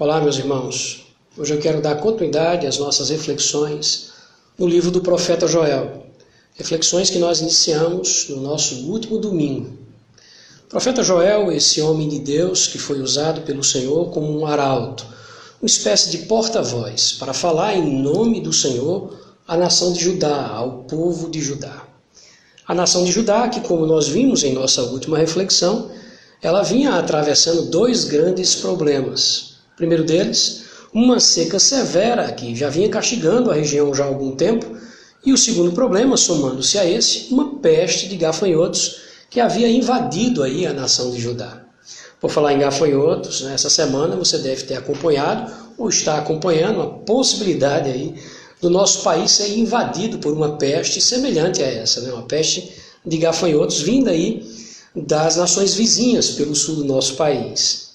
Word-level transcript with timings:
Olá, 0.00 0.18
meus 0.18 0.38
irmãos. 0.38 1.04
Hoje 1.36 1.52
eu 1.52 1.60
quero 1.60 1.82
dar 1.82 1.96
continuidade 1.96 2.66
às 2.66 2.78
nossas 2.78 3.10
reflexões 3.10 4.12
no 4.58 4.66
livro 4.66 4.90
do 4.90 5.02
profeta 5.02 5.46
Joel. 5.46 6.06
Reflexões 6.54 7.10
que 7.10 7.18
nós 7.18 7.40
iniciamos 7.42 8.24
no 8.30 8.40
nosso 8.40 8.76
último 8.86 9.18
domingo. 9.18 9.76
O 10.64 10.70
profeta 10.70 11.02
Joel, 11.02 11.52
esse 11.52 11.82
homem 11.82 12.08
de 12.08 12.18
Deus 12.18 12.66
que 12.66 12.78
foi 12.78 13.02
usado 13.02 13.42
pelo 13.42 13.62
Senhor 13.62 14.08
como 14.08 14.40
um 14.40 14.46
arauto, 14.46 15.04
uma 15.60 15.66
espécie 15.66 16.08
de 16.08 16.16
porta-voz 16.24 17.12
para 17.12 17.34
falar 17.34 17.74
em 17.74 18.00
nome 18.00 18.40
do 18.40 18.54
Senhor 18.54 19.20
à 19.46 19.54
nação 19.54 19.92
de 19.92 20.02
Judá, 20.02 20.46
ao 20.46 20.84
povo 20.84 21.28
de 21.28 21.42
Judá. 21.42 21.86
A 22.66 22.74
nação 22.74 23.04
de 23.04 23.12
Judá, 23.12 23.50
que 23.50 23.60
como 23.60 23.84
nós 23.84 24.08
vimos 24.08 24.44
em 24.44 24.54
nossa 24.54 24.80
última 24.80 25.18
reflexão, 25.18 25.90
ela 26.40 26.62
vinha 26.62 26.94
atravessando 26.94 27.66
dois 27.66 28.04
grandes 28.04 28.54
problemas. 28.54 29.49
Primeiro 29.80 30.04
deles, 30.04 30.64
uma 30.92 31.18
seca 31.18 31.58
severa 31.58 32.30
que 32.32 32.54
já 32.54 32.68
vinha 32.68 32.90
castigando 32.90 33.50
a 33.50 33.54
região 33.54 33.94
já 33.94 34.04
há 34.04 34.08
algum 34.08 34.36
tempo, 34.36 34.76
e 35.24 35.32
o 35.32 35.38
segundo 35.38 35.72
problema, 35.72 36.18
somando-se 36.18 36.76
a 36.76 36.84
esse, 36.84 37.32
uma 37.32 37.54
peste 37.60 38.06
de 38.06 38.14
gafanhotos 38.16 39.00
que 39.30 39.40
havia 39.40 39.70
invadido 39.70 40.42
aí 40.42 40.66
a 40.66 40.74
nação 40.74 41.10
de 41.10 41.18
Judá. 41.18 41.62
Por 42.20 42.30
falar 42.30 42.52
em 42.52 42.58
gafanhotos, 42.58 43.40
né, 43.40 43.54
essa 43.54 43.70
semana 43.70 44.16
você 44.16 44.36
deve 44.36 44.64
ter 44.64 44.74
acompanhado 44.74 45.50
ou 45.78 45.88
está 45.88 46.18
acompanhando 46.18 46.82
a 46.82 46.86
possibilidade 46.86 47.88
aí 47.88 48.14
do 48.60 48.68
nosso 48.68 49.02
país 49.02 49.30
ser 49.30 49.48
invadido 49.56 50.18
por 50.18 50.34
uma 50.34 50.58
peste 50.58 51.00
semelhante 51.00 51.62
a 51.62 51.66
essa, 51.66 52.02
né? 52.02 52.12
uma 52.12 52.24
peste 52.24 52.70
de 53.06 53.16
gafanhotos 53.16 53.80
vinda 53.80 54.10
aí 54.10 54.46
das 54.94 55.36
nações 55.36 55.72
vizinhas 55.72 56.32
pelo 56.32 56.54
sul 56.54 56.76
do 56.76 56.84
nosso 56.84 57.14
país. 57.14 57.89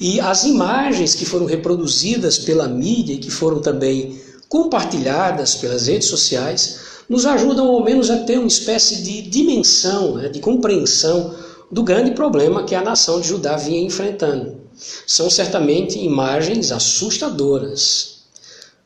E 0.00 0.18
as 0.18 0.44
imagens 0.44 1.14
que 1.14 1.26
foram 1.26 1.44
reproduzidas 1.44 2.38
pela 2.38 2.66
mídia 2.66 3.12
e 3.12 3.18
que 3.18 3.30
foram 3.30 3.60
também 3.60 4.18
compartilhadas 4.48 5.56
pelas 5.56 5.88
redes 5.88 6.08
sociais 6.08 6.80
nos 7.06 7.26
ajudam 7.26 7.68
ao 7.68 7.84
menos 7.84 8.08
a 8.08 8.16
ter 8.18 8.38
uma 8.38 8.48
espécie 8.48 9.02
de 9.02 9.20
dimensão, 9.20 10.14
né, 10.14 10.28
de 10.30 10.40
compreensão 10.40 11.34
do 11.70 11.82
grande 11.82 12.12
problema 12.12 12.64
que 12.64 12.74
a 12.74 12.80
nação 12.82 13.20
de 13.20 13.28
Judá 13.28 13.56
vinha 13.56 13.82
enfrentando. 13.82 14.60
São 15.06 15.28
certamente 15.28 15.98
imagens 15.98 16.72
assustadoras. 16.72 18.22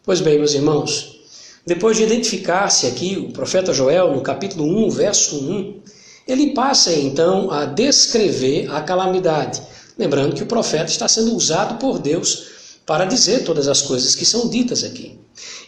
Pois 0.03 0.21
bem, 0.21 0.39
meus 0.39 0.53
irmãos, 0.53 1.21
depois 1.65 1.97
de 1.97 2.03
identificar-se 2.03 2.87
aqui 2.87 3.17
o 3.17 3.33
profeta 3.33 3.73
Joel, 3.73 4.13
no 4.13 4.21
capítulo 4.21 4.65
1, 4.87 4.91
verso 4.91 5.37
1, 5.37 5.81
ele 6.27 6.53
passa 6.53 6.93
então 6.93 7.51
a 7.51 7.65
descrever 7.67 8.69
a 8.71 8.81
calamidade. 8.81 9.63
Lembrando 9.99 10.35
que 10.35 10.43
o 10.43 10.47
profeta 10.47 10.91
está 10.91 11.07
sendo 11.07 11.35
usado 11.35 11.79
por 11.79 11.99
Deus 11.99 12.55
para 12.85 13.05
dizer 13.05 13.45
todas 13.45 13.69
as 13.69 13.83
coisas 13.83 14.15
que 14.15 14.27
são 14.27 14.49
ditas 14.49 14.85
aqui. 14.85 15.19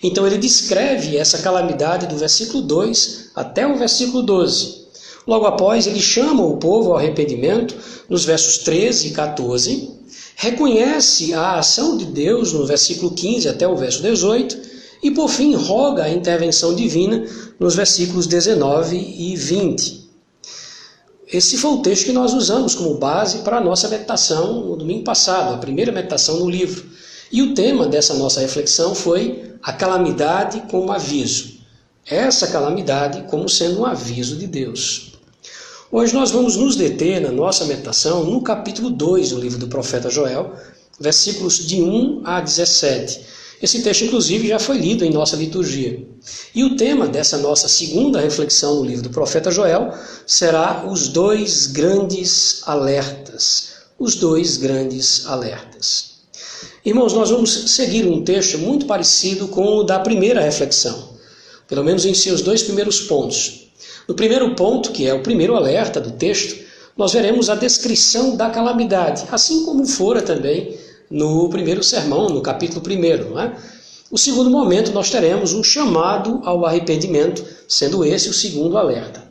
Então 0.02 0.26
ele 0.26 0.38
descreve 0.38 1.16
essa 1.16 1.38
calamidade 1.38 2.06
do 2.06 2.16
versículo 2.16 2.62
2 2.62 3.30
até 3.34 3.66
o 3.66 3.76
versículo 3.76 4.22
12. 4.22 4.86
Logo 5.26 5.46
após, 5.46 5.86
ele 5.86 6.00
chama 6.00 6.44
o 6.44 6.56
povo 6.56 6.90
ao 6.92 6.98
arrependimento, 6.98 7.74
nos 8.08 8.24
versos 8.24 8.58
13 8.58 9.08
e 9.08 9.10
14, 9.10 9.90
reconhece 10.36 11.34
a 11.34 11.58
ação 11.58 11.96
de 11.96 12.04
Deus 12.04 12.52
no 12.52 12.64
versículo 12.64 13.10
15 13.12 13.48
até 13.48 13.66
o 13.66 13.76
verso 13.76 14.02
18 14.02 14.56
e 15.02 15.10
por 15.10 15.28
fim, 15.28 15.54
roga 15.54 16.04
a 16.04 16.10
intervenção 16.10 16.74
divina 16.74 17.24
nos 17.58 17.74
versículos 17.74 18.26
19 18.26 18.96
e 18.96 19.36
20. 19.36 20.05
Esse 21.32 21.58
foi 21.58 21.72
o 21.72 21.82
texto 21.82 22.04
que 22.04 22.12
nós 22.12 22.32
usamos 22.32 22.76
como 22.76 22.98
base 22.98 23.38
para 23.38 23.56
a 23.56 23.60
nossa 23.60 23.88
meditação 23.88 24.64
no 24.64 24.76
domingo 24.76 25.02
passado, 25.02 25.54
a 25.54 25.58
primeira 25.58 25.90
meditação 25.90 26.38
no 26.38 26.48
livro. 26.48 26.84
E 27.32 27.42
o 27.42 27.52
tema 27.52 27.88
dessa 27.88 28.14
nossa 28.14 28.40
reflexão 28.40 28.94
foi 28.94 29.52
a 29.60 29.72
calamidade 29.72 30.62
como 30.70 30.92
aviso. 30.92 31.56
Essa 32.06 32.46
calamidade 32.46 33.24
como 33.28 33.48
sendo 33.48 33.80
um 33.80 33.84
aviso 33.84 34.36
de 34.36 34.46
Deus. 34.46 35.14
Hoje 35.90 36.14
nós 36.14 36.30
vamos 36.30 36.54
nos 36.54 36.76
deter 36.76 37.20
na 37.20 37.32
nossa 37.32 37.64
meditação 37.64 38.22
no 38.22 38.40
capítulo 38.40 38.88
2 38.88 39.30
do 39.30 39.40
livro 39.40 39.58
do 39.58 39.66
profeta 39.66 40.08
Joel, 40.08 40.52
versículos 41.00 41.66
de 41.66 41.82
1 41.82 42.22
a 42.24 42.40
17 42.40 43.35
esse 43.62 43.82
texto, 43.82 44.04
inclusive, 44.04 44.48
já 44.48 44.58
foi 44.58 44.76
lido 44.76 45.04
em 45.04 45.10
nossa 45.10 45.34
liturgia. 45.36 46.06
E 46.54 46.62
o 46.62 46.76
tema 46.76 47.06
dessa 47.06 47.38
nossa 47.38 47.68
segunda 47.68 48.20
reflexão 48.20 48.76
no 48.76 48.84
livro 48.84 49.04
do 49.04 49.10
profeta 49.10 49.50
Joel 49.50 49.94
será 50.26 50.84
os 50.86 51.08
dois 51.08 51.66
grandes 51.66 52.62
alertas. 52.66 53.68
Os 53.98 54.14
dois 54.16 54.58
grandes 54.58 55.24
alertas. 55.26 56.16
Irmãos, 56.84 57.14
nós 57.14 57.30
vamos 57.30 57.50
seguir 57.70 58.06
um 58.06 58.22
texto 58.22 58.58
muito 58.58 58.84
parecido 58.84 59.48
com 59.48 59.78
o 59.78 59.82
da 59.82 59.98
primeira 59.98 60.40
reflexão, 60.40 61.16
pelo 61.66 61.82
menos 61.82 62.04
em 62.04 62.12
seus 62.12 62.42
dois 62.42 62.62
primeiros 62.62 63.00
pontos. 63.00 63.70
No 64.06 64.14
primeiro 64.14 64.54
ponto, 64.54 64.92
que 64.92 65.06
é 65.06 65.14
o 65.14 65.22
primeiro 65.22 65.56
alerta 65.56 66.00
do 66.00 66.12
texto, 66.12 66.64
nós 66.96 67.12
veremos 67.12 67.48
a 67.48 67.54
descrição 67.54 68.36
da 68.36 68.50
calamidade, 68.50 69.24
assim 69.30 69.64
como 69.64 69.86
fora 69.86 70.20
também 70.22 70.76
no 71.10 71.48
primeiro 71.48 71.82
sermão, 71.82 72.28
no 72.28 72.40
capítulo 72.40 72.82
1. 72.84 73.30
Não 73.30 73.40
é? 73.40 73.56
O 74.10 74.16
segundo 74.16 74.48
momento, 74.50 74.92
nós 74.92 75.10
teremos 75.10 75.52
um 75.52 75.62
chamado 75.62 76.40
ao 76.44 76.64
arrependimento, 76.64 77.44
sendo 77.68 78.04
esse 78.04 78.28
o 78.28 78.32
segundo 78.34 78.78
alerta. 78.78 79.24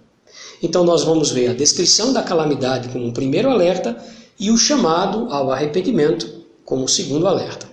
Então, 0.62 0.84
nós 0.84 1.04
vamos 1.04 1.32
ver 1.32 1.50
a 1.50 1.54
descrição 1.54 2.12
da 2.12 2.22
calamidade 2.22 2.90
como 2.90 3.06
um 3.06 3.14
primeiro 3.14 3.50
alerta 3.50 3.98
e 4.40 4.52
o 4.52 4.58
chamado 4.58 5.28
ao 5.32 5.52
arrependimento 5.52 6.44
como 6.66 6.86
o 6.86 6.90
segundo 6.90 7.28
alerta. 7.28 7.68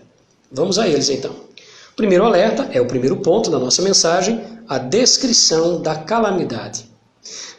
Vamos 0.51 0.79
a 0.79 0.87
eles 0.87 1.09
então. 1.09 1.33
O 1.93 1.97
primeiro 1.97 2.25
alerta 2.25 2.69
é 2.73 2.81
o 2.81 2.87
primeiro 2.87 3.17
ponto 3.17 3.51
da 3.51 3.59
nossa 3.59 3.83
mensagem, 3.83 4.41
a 4.69 4.79
descrição 4.79 5.81
da 5.83 5.95
calamidade. 5.95 6.92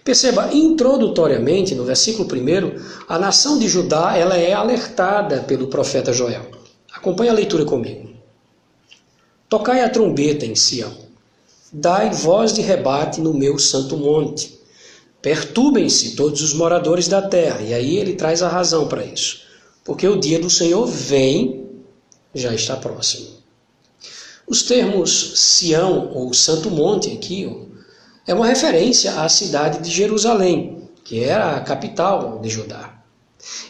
Perceba, 0.03 0.49
introdutoriamente, 0.53 1.73
no 1.73 1.85
versículo 1.85 2.27
1, 2.27 3.05
a 3.07 3.17
nação 3.17 3.57
de 3.57 3.69
Judá 3.69 4.17
ela 4.17 4.37
é 4.37 4.51
alertada 4.51 5.41
pelo 5.43 5.67
profeta 5.67 6.11
Joel. 6.11 6.51
Acompanhe 6.93 7.29
a 7.29 7.33
leitura 7.33 7.63
comigo. 7.63 8.09
Tocai 9.47 9.81
a 9.81 9.89
trombeta 9.89 10.45
em 10.45 10.55
Sião, 10.55 10.93
dai 11.71 12.09
voz 12.09 12.53
de 12.53 12.61
rebate 12.61 13.21
no 13.21 13.33
meu 13.33 13.57
santo 13.57 13.95
monte. 13.95 14.59
Perturbem-se 15.21 16.15
todos 16.15 16.41
os 16.41 16.53
moradores 16.53 17.07
da 17.07 17.21
terra. 17.21 17.61
E 17.61 17.73
aí 17.73 17.97
ele 17.97 18.13
traz 18.13 18.41
a 18.43 18.49
razão 18.49 18.87
para 18.87 19.05
isso. 19.05 19.43
Porque 19.83 20.07
o 20.07 20.19
dia 20.19 20.37
do 20.37 20.49
Senhor 20.49 20.85
vem, 20.85 21.65
já 22.35 22.53
está 22.53 22.75
próximo. 22.75 23.27
Os 24.45 24.63
termos 24.63 25.39
Sião 25.39 26.11
ou 26.13 26.33
Santo 26.33 26.69
Monte 26.69 27.11
aqui, 27.11 27.49
é 28.25 28.33
uma 28.33 28.47
referência 28.47 29.21
à 29.21 29.27
cidade 29.27 29.79
de 29.79 29.91
Jerusalém, 29.91 30.87
que 31.03 31.23
era 31.23 31.57
a 31.57 31.61
capital 31.61 32.39
de 32.41 32.49
Judá. 32.49 32.93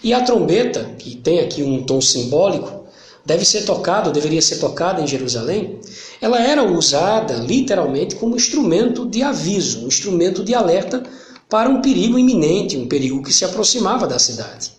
E 0.03 0.14
a 0.14 0.22
trombeta, 0.22 0.91
que 1.00 1.16
tem 1.16 1.40
aqui 1.40 1.64
um 1.64 1.84
tom 1.84 2.00
simbólico, 2.00 2.86
deve 3.25 3.46
ser 3.46 3.63
tocada, 3.63 4.12
deveria 4.12 4.42
ser 4.42 4.58
tocada 4.58 5.02
em 5.02 5.08
Jerusalém, 5.08 5.80
ela 6.22 6.40
era 6.40 6.63
usada 6.63 7.34
literalmente 7.36 8.16
como 8.16 8.36
instrumento 8.36 9.06
de 9.06 9.24
aviso, 9.24 9.84
um 9.84 9.88
instrumento 9.88 10.44
de 10.44 10.53
alerta 10.53 11.02
para 11.50 11.69
um 11.69 11.81
perigo 11.81 12.19
iminente, 12.19 12.78
um 12.78 12.88
perigo 12.88 13.24
que 13.24 13.34
se 13.34 13.46
aproximava 13.46 14.06
da 14.06 14.19
cidade. 14.19 14.72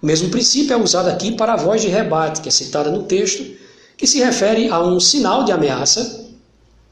O 0.00 0.06
mesmo 0.06 0.30
princípio 0.30 0.72
é 0.72 0.76
usado 0.76 1.08
aqui 1.08 1.32
para 1.32 1.52
a 1.52 1.56
voz 1.56 1.82
de 1.82 1.88
rebate, 1.88 2.40
que 2.40 2.48
é 2.48 2.52
citada 2.52 2.90
no 2.90 3.02
texto, 3.02 3.44
que 3.96 4.06
se 4.06 4.18
refere 4.18 4.68
a 4.68 4.82
um 4.82 4.98
sinal 4.98 5.44
de 5.44 5.52
ameaça 5.52 6.30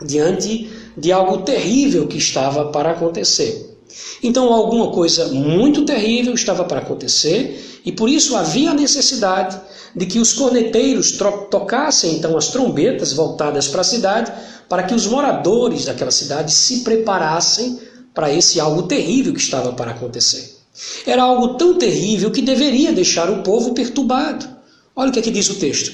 diante 0.04 0.70
de 0.96 1.12
algo 1.12 1.38
terrível 1.38 2.06
que 2.06 2.18
estava 2.18 2.66
para 2.66 2.90
acontecer. 2.90 3.78
Então, 4.22 4.52
alguma 4.52 4.92
coisa 4.92 5.28
muito 5.28 5.84
terrível 5.84 6.34
estava 6.34 6.64
para 6.64 6.80
acontecer, 6.80 7.80
e 7.84 7.90
por 7.90 8.08
isso 8.08 8.36
havia 8.36 8.70
a 8.70 8.74
necessidade 8.74 9.58
de 9.94 10.06
que 10.06 10.18
os 10.18 10.32
corneteiros 10.32 11.18
tocassem 11.50 12.14
então 12.14 12.36
as 12.36 12.48
trombetas 12.48 13.12
voltadas 13.12 13.66
para 13.66 13.80
a 13.80 13.84
cidade, 13.84 14.32
para 14.68 14.84
que 14.84 14.94
os 14.94 15.06
moradores 15.06 15.84
daquela 15.84 16.10
cidade 16.10 16.52
se 16.52 16.80
preparassem 16.80 17.80
para 18.14 18.32
esse 18.32 18.60
algo 18.60 18.84
terrível 18.84 19.32
que 19.32 19.40
estava 19.40 19.72
para 19.72 19.90
acontecer. 19.90 20.56
Era 21.04 21.22
algo 21.22 21.54
tão 21.54 21.76
terrível 21.76 22.30
que 22.30 22.42
deveria 22.42 22.92
deixar 22.92 23.28
o 23.30 23.42
povo 23.42 23.74
perturbado. 23.74 24.48
Olha 24.94 25.10
o 25.10 25.12
que 25.12 25.18
aqui 25.18 25.30
diz 25.30 25.48
o 25.50 25.56
texto: 25.56 25.92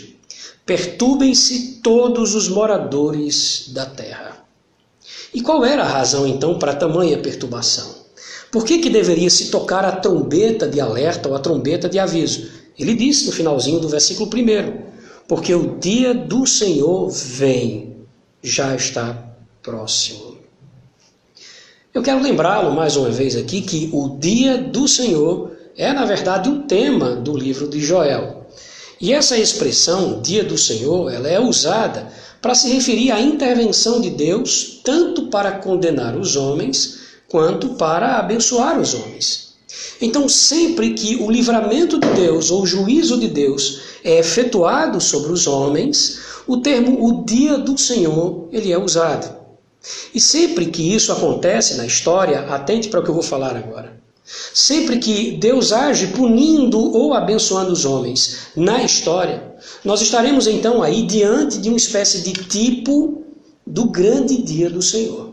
Perturbem-se 0.65 1.81
todos 1.83 2.35
os 2.35 2.49
moradores 2.49 3.69
da 3.69 3.87
terra. 3.87 4.36
E 5.37 5.43
qual 5.43 5.67
era 5.67 5.83
a 5.83 5.87
razão 5.87 6.27
então 6.27 6.59
para 6.59 6.75
tamanha 6.75 7.19
perturbação? 7.19 7.95
Por 8.51 8.65
que, 8.65 8.79
que 8.79 8.89
deveria 8.89 9.29
se 9.29 9.51
tocar 9.51 9.85
a 9.85 9.93
trombeta 9.93 10.67
de 10.67 10.81
alerta 10.81 11.29
ou 11.29 11.35
a 11.35 11.39
trombeta 11.39 11.91
de 11.91 11.99
aviso? 11.99 12.49
Ele 12.79 12.95
disse 12.95 13.27
no 13.27 13.33
finalzinho 13.33 13.79
do 13.79 13.87
versículo 13.87 14.31
1: 14.35 14.83
Porque 15.29 15.55
o 15.55 15.79
dia 15.79 16.15
do 16.15 16.47
Senhor 16.47 17.11
vem, 17.11 17.97
já 18.43 18.75
está 18.75 19.37
próximo. 19.63 20.39
Eu 21.93 22.03
quero 22.03 22.23
lembrá-lo 22.23 22.75
mais 22.75 22.97
uma 22.97 23.11
vez 23.11 23.37
aqui 23.37 23.61
que 23.61 23.91
o 23.93 24.17
dia 24.19 24.57
do 24.57 24.89
Senhor 24.89 25.53
é, 25.77 25.93
na 25.93 26.07
verdade, 26.07 26.49
o 26.49 26.63
tema 26.63 27.15
do 27.15 27.37
livro 27.37 27.69
de 27.69 27.79
Joel. 27.79 28.47
E 28.99 29.13
essa 29.13 29.37
expressão, 29.37 30.23
dia 30.23 30.43
do 30.43 30.57
Senhor, 30.57 31.13
ela 31.13 31.29
é 31.29 31.39
usada 31.39 32.11
para 32.47 32.55
se 32.55 32.69
referir 32.69 33.11
à 33.11 33.21
intervenção 33.21 34.01
de 34.01 34.09
Deus, 34.09 34.81
tanto 34.85 35.27
para 35.27 35.51
condenar 35.51 36.17
os 36.17 36.37
homens, 36.37 37.01
quanto 37.27 37.71
para 37.71 38.19
abençoar 38.19 38.79
os 38.79 38.95
homens. 38.95 39.57
Então, 40.01 40.29
sempre 40.29 40.95
que 40.95 41.17
o 41.17 41.29
livramento 41.29 41.99
de 41.99 42.07
Deus 42.11 42.53
ou 42.53 42.63
o 42.63 42.67
juízo 42.67 43.19
de 43.19 43.27
Deus 43.27 43.81
é 44.05 44.21
efetuado 44.21 45.01
sobre 45.01 45.33
os 45.33 45.49
homens, 45.49 46.21
o 46.47 46.59
termo 46.59 47.05
o 47.05 47.25
dia 47.25 47.59
do 47.59 47.77
Senhor, 47.77 48.47
ele 48.53 48.71
é 48.71 48.79
usado. 48.79 49.35
E 50.15 50.21
sempre 50.21 50.67
que 50.67 50.95
isso 50.95 51.11
acontece 51.11 51.75
na 51.75 51.85
história, 51.85 52.43
atente 52.43 52.87
para 52.89 53.01
o 53.01 53.03
que 53.03 53.11
eu 53.11 53.15
vou 53.15 53.25
falar 53.25 53.57
agora. 53.57 54.01
Sempre 54.27 54.99
que 54.99 55.37
Deus 55.37 55.73
age 55.73 56.09
punindo 56.09 56.79
ou 56.79 57.15
abençoando 57.15 57.73
os 57.73 57.85
homens 57.85 58.49
na 58.57 58.83
história, 58.83 59.55
nós 59.85 60.01
estaremos 60.01 60.49
então 60.49 60.83
aí 60.83 61.03
diante 61.03 61.59
de 61.59 61.69
uma 61.69 61.77
espécie 61.77 62.23
de 62.23 62.33
tipo 62.33 63.23
do 63.65 63.87
grande 63.87 64.43
dia 64.43 64.69
do 64.69 64.83
Senhor. 64.83 65.31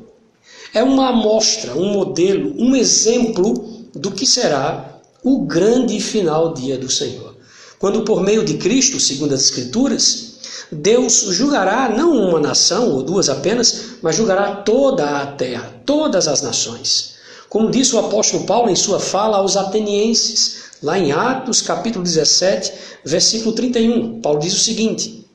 É 0.74 0.84
uma 0.84 1.10
amostra, 1.10 1.76
um 1.76 1.92
modelo, 1.92 2.54
um 2.58 2.76
exemplo 2.76 3.88
do 3.96 4.12
que 4.12 4.28
será 4.28 5.00
o 5.24 5.40
grande 5.46 6.00
final 6.00 6.54
dia 6.54 6.78
do 6.78 6.90
Senhor. 6.90 7.36
Quando 7.80 8.04
por 8.04 8.22
meio 8.22 8.46
de 8.46 8.58
Cristo, 8.58 9.00
segundo 9.00 9.34
as 9.34 9.42
Escrituras, 9.42 10.34
Deus 10.72 11.26
julgará 11.30 11.90
não 11.90 12.12
uma 12.12 12.40
nação 12.40 12.90
ou 12.90 13.04
duas 13.04 13.28
apenas, 13.28 13.98
mas 14.02 14.16
julgará 14.16 14.58
toda 14.58 15.22
a 15.22 15.26
terra, 15.28 15.82
todas 15.86 16.28
as 16.28 16.42
nações. 16.42 17.13
Como 17.54 17.70
disse 17.70 17.96
o 17.96 18.00
apóstolo 18.00 18.46
Paulo 18.46 18.68
em 18.72 18.76
sua 18.76 19.00
fala 19.00 19.38
aos 19.38 19.56
atenienses, 19.56 20.72
lá 20.82 20.98
em 20.98 21.12
Atos 21.12 21.62
capítulo 21.62 22.04
17, 22.04 22.74
versículo 23.06 23.54
31, 23.54 24.22
Paulo 24.22 24.40
diz 24.40 24.56
o 24.56 24.60
seguinte: 24.60 25.28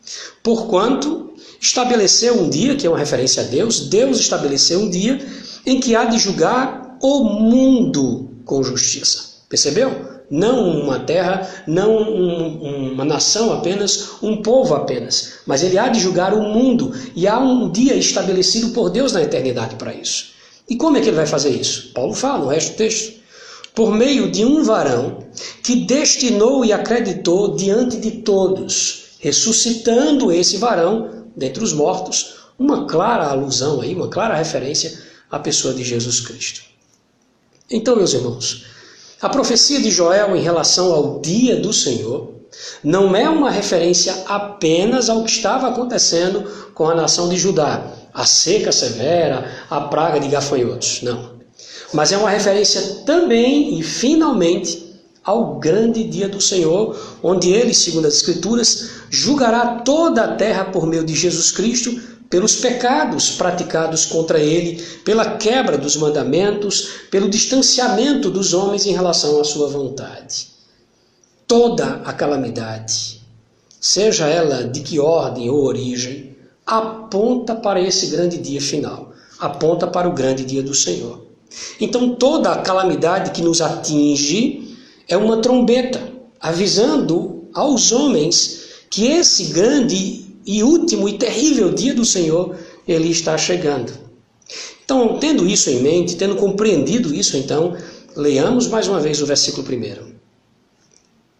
Porquanto 0.43 1.32
estabeleceu 1.61 2.43
um 2.43 2.50
dia, 2.50 2.75
que 2.75 2.85
é 2.85 2.91
uma 2.91 2.99
referência 2.99 3.44
a 3.44 3.47
Deus, 3.47 3.82
Deus 3.82 4.19
estabeleceu 4.19 4.81
um 4.81 4.91
dia 4.91 5.25
em 5.65 5.79
que 5.79 5.94
há 5.94 6.06
de 6.06 6.19
julgar 6.19 6.99
o 7.00 7.23
mundo 7.23 8.31
com 8.44 8.64
justiça. 8.64 9.44
Percebeu? 9.49 10.19
Não 10.29 10.81
uma 10.81 10.99
terra, 10.99 11.49
não 11.69 12.03
um, 12.03 12.94
uma 12.94 13.05
nação 13.05 13.53
apenas, 13.53 14.14
um 14.21 14.43
povo 14.43 14.75
apenas, 14.75 15.35
mas 15.47 15.62
ele 15.62 15.79
há 15.79 15.87
de 15.87 16.00
julgar 16.00 16.35
o 16.35 16.43
mundo 16.43 16.93
e 17.14 17.29
há 17.29 17.38
um 17.38 17.71
dia 17.71 17.94
estabelecido 17.94 18.71
por 18.71 18.91
Deus 18.91 19.12
na 19.12 19.23
eternidade 19.23 19.76
para 19.76 19.94
isso. 19.94 20.37
E 20.69 20.76
como 20.76 20.97
é 20.97 21.00
que 21.00 21.09
ele 21.09 21.17
vai 21.17 21.26
fazer 21.26 21.50
isso? 21.50 21.93
Paulo 21.94 22.15
fala 22.15 22.38
no 22.44 22.49
resto 22.49 22.73
do 22.73 22.76
texto. 22.76 23.19
Por 23.75 23.94
meio 23.94 24.31
de 24.31 24.44
um 24.44 24.62
varão 24.62 25.19
que 25.62 25.87
destinou 25.87 26.65
e 26.65 26.73
acreditou 26.73 27.56
diante 27.56 27.97
de 27.97 28.11
todos, 28.23 29.15
ressuscitando 29.20 30.32
esse 30.32 30.56
varão 30.56 31.25
dentre 31.37 31.62
os 31.62 31.73
mortos, 31.73 32.35
uma 32.59 32.87
clara 32.87 33.29
alusão 33.29 33.81
aí, 33.81 33.94
uma 33.94 34.09
clara 34.09 34.35
referência 34.35 35.00
à 35.31 35.38
pessoa 35.38 35.73
de 35.73 35.85
Jesus 35.85 36.20
Cristo. 36.20 36.62
Então, 37.71 37.97
meus 37.97 38.12
irmãos, 38.12 38.64
a 39.21 39.29
profecia 39.29 39.81
de 39.81 39.91
Joel 39.91 40.37
em 40.37 40.43
relação 40.43 40.93
ao 40.93 41.21
dia 41.21 41.56
do 41.56 41.73
Senhor 41.73 42.35
não 42.82 43.14
é 43.14 43.29
uma 43.29 43.50
referência 43.50 44.25
apenas 44.26 45.09
ao 45.09 45.23
que 45.23 45.31
estava 45.31 45.69
acontecendo 45.69 46.43
com 46.75 46.87
a 46.87 46.94
nação 46.94 47.29
de 47.29 47.37
Judá, 47.37 47.98
a 48.19 48.25
seca 48.25 48.73
severa, 48.73 49.49
a 49.70 49.82
praga 49.82 50.19
de 50.19 50.26
gafanhotos. 50.26 51.03
Não. 51.03 51.38
Mas 51.94 52.11
é 52.11 52.17
uma 52.17 52.29
referência 52.29 52.82
também 53.06 53.79
e 53.79 53.82
finalmente 53.85 54.88
ao 55.23 55.55
grande 55.61 56.03
dia 56.03 56.29
do 56.29 56.41
Senhor, 56.41 56.99
onde 57.23 57.53
ele, 57.53 57.73
segundo 57.73 58.09
as 58.09 58.15
Escrituras, 58.15 58.91
julgará 59.09 59.82
toda 59.85 60.25
a 60.25 60.35
terra 60.35 60.65
por 60.65 60.85
meio 60.85 61.05
de 61.05 61.15
Jesus 61.15 61.53
Cristo 61.53 61.97
pelos 62.29 62.56
pecados 62.56 63.31
praticados 63.31 64.05
contra 64.05 64.41
ele, 64.41 64.82
pela 65.05 65.37
quebra 65.37 65.79
dos 65.79 65.97
mandamentos, 65.97 66.88
pelo 67.12 67.31
distanciamento 67.31 68.31
dos 68.31 68.53
homens 68.53 68.85
em 68.85 68.93
relação 68.93 69.41
à 69.41 69.44
sua 69.44 69.69
vontade. 69.69 70.49
Toda 71.47 72.03
a 72.05 72.12
calamidade, 72.12 73.23
seja 73.81 74.26
ela 74.26 74.64
de 74.64 74.81
que 74.81 74.99
ordem 74.99 75.49
ou 75.49 75.62
origem, 75.64 76.28
aponta 76.69 77.55
para 77.55 77.81
esse 77.81 78.09
grande 78.09 78.37
dia 78.37 78.61
final, 78.61 79.12
aponta 79.41 79.87
para 79.87 80.06
o 80.06 80.12
grande 80.12 80.44
dia 80.44 80.62
do 80.62 80.75
Senhor. 80.75 81.26
Então 81.81 82.15
toda 82.15 82.53
a 82.53 82.61
calamidade 82.61 83.31
que 83.31 83.41
nos 83.41 83.62
atinge 83.62 84.76
é 85.09 85.17
uma 85.17 85.38
trombeta 85.38 86.12
avisando 86.38 87.49
aos 87.55 87.91
homens 87.91 88.69
que 88.91 89.06
esse 89.06 89.44
grande 89.44 90.26
e 90.44 90.62
último 90.62 91.09
e 91.09 91.19
terrível 91.19 91.73
dia 91.73 91.94
do 91.94 92.05
Senhor, 92.05 92.56
ele 92.87 93.11
está 93.11 93.37
chegando. 93.37 93.93
Então, 94.82 95.19
tendo 95.19 95.47
isso 95.47 95.69
em 95.69 95.82
mente, 95.82 96.17
tendo 96.17 96.37
compreendido 96.37 97.14
isso, 97.14 97.37
então, 97.37 97.76
leiamos 98.17 98.67
mais 98.67 98.88
uma 98.88 98.99
vez 98.99 99.21
o 99.21 99.26
versículo 99.26 99.62
primeiro. 99.62 100.14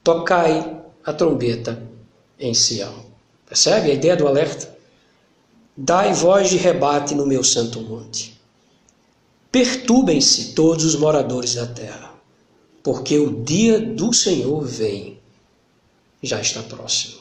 Tocai 0.05 0.79
a 1.03 1.13
trombeta 1.15 1.83
em 2.39 2.53
Sião. 2.53 2.93
Percebe 3.47 3.91
a 3.91 3.95
ideia 3.95 4.15
do 4.15 4.29
alerta? 4.29 4.78
Dai 5.81 6.13
voz 6.13 6.51
de 6.51 6.57
rebate 6.57 7.15
no 7.15 7.25
meu 7.25 7.45
santo 7.45 7.81
monte. 7.81 8.37
Perturbem-se 9.53 10.53
todos 10.53 10.85
os 10.85 10.97
moradores 10.97 11.55
da 11.55 11.69
terra, 11.69 12.15
porque 12.83 13.17
o 13.17 13.45
dia 13.45 13.79
do 13.79 14.13
Senhor 14.13 14.61
vem, 14.65 15.21
já 16.21 16.41
está 16.41 16.65
próximo. 16.65 17.19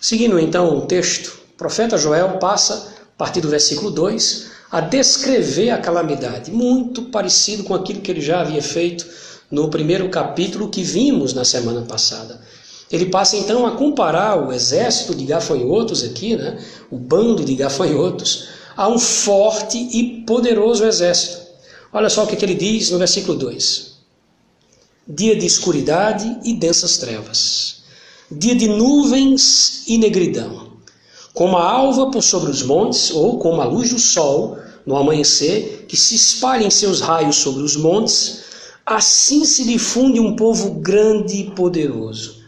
Seguindo 0.00 0.38
então 0.38 0.78
o 0.78 0.86
texto, 0.86 1.40
o 1.54 1.56
profeta 1.56 1.98
Joel 1.98 2.38
passa, 2.38 2.94
a 3.14 3.18
partir 3.18 3.40
do 3.40 3.48
versículo 3.48 3.90
2, 3.90 4.52
a 4.70 4.80
descrever 4.80 5.70
a 5.70 5.78
calamidade, 5.78 6.52
muito 6.52 7.06
parecido 7.06 7.64
com 7.64 7.74
aquilo 7.74 8.00
que 8.00 8.12
ele 8.12 8.20
já 8.20 8.42
havia 8.42 8.62
feito 8.62 9.04
no 9.50 9.68
primeiro 9.68 10.08
capítulo 10.08 10.70
que 10.70 10.84
vimos 10.84 11.34
na 11.34 11.44
semana 11.44 11.82
passada. 11.82 12.40
Ele 12.92 13.06
passa 13.06 13.38
então 13.38 13.66
a 13.66 13.70
comparar 13.70 14.46
o 14.46 14.52
exército 14.52 15.14
de 15.14 15.24
gafanhotos 15.24 16.04
aqui, 16.04 16.36
né, 16.36 16.62
o 16.90 16.98
bando 16.98 17.42
de 17.42 17.54
gafanhotos, 17.54 18.48
a 18.76 18.86
um 18.86 18.98
forte 18.98 19.78
e 19.78 20.22
poderoso 20.26 20.84
exército. 20.84 21.40
Olha 21.90 22.10
só 22.10 22.24
o 22.24 22.26
que, 22.26 22.36
que 22.36 22.44
ele 22.44 22.54
diz 22.54 22.90
no 22.90 22.98
versículo 22.98 23.38
2: 23.38 23.92
Dia 25.08 25.34
de 25.34 25.46
escuridade 25.46 26.38
e 26.44 26.52
densas 26.52 26.98
trevas. 26.98 27.82
Dia 28.30 28.54
de 28.54 28.68
nuvens 28.68 29.84
e 29.86 29.98
negridão, 29.98 30.72
como 31.34 31.56
a 31.56 31.64
alva 31.64 32.10
por 32.10 32.22
sobre 32.22 32.50
os 32.50 32.62
montes, 32.62 33.10
ou 33.10 33.38
como 33.38 33.60
a 33.60 33.64
luz 33.64 33.90
do 33.90 33.98
sol 33.98 34.58
no 34.86 34.96
amanhecer, 34.96 35.86
que 35.88 35.96
se 35.96 36.14
espalha 36.14 36.64
em 36.64 36.70
seus 36.70 37.00
raios 37.00 37.36
sobre 37.36 37.62
os 37.62 37.76
montes, 37.76 38.42
assim 38.84 39.44
se 39.44 39.64
difunde 39.64 40.18
um 40.18 40.34
povo 40.34 40.72
grande 40.72 41.36
e 41.36 41.50
poderoso, 41.50 42.41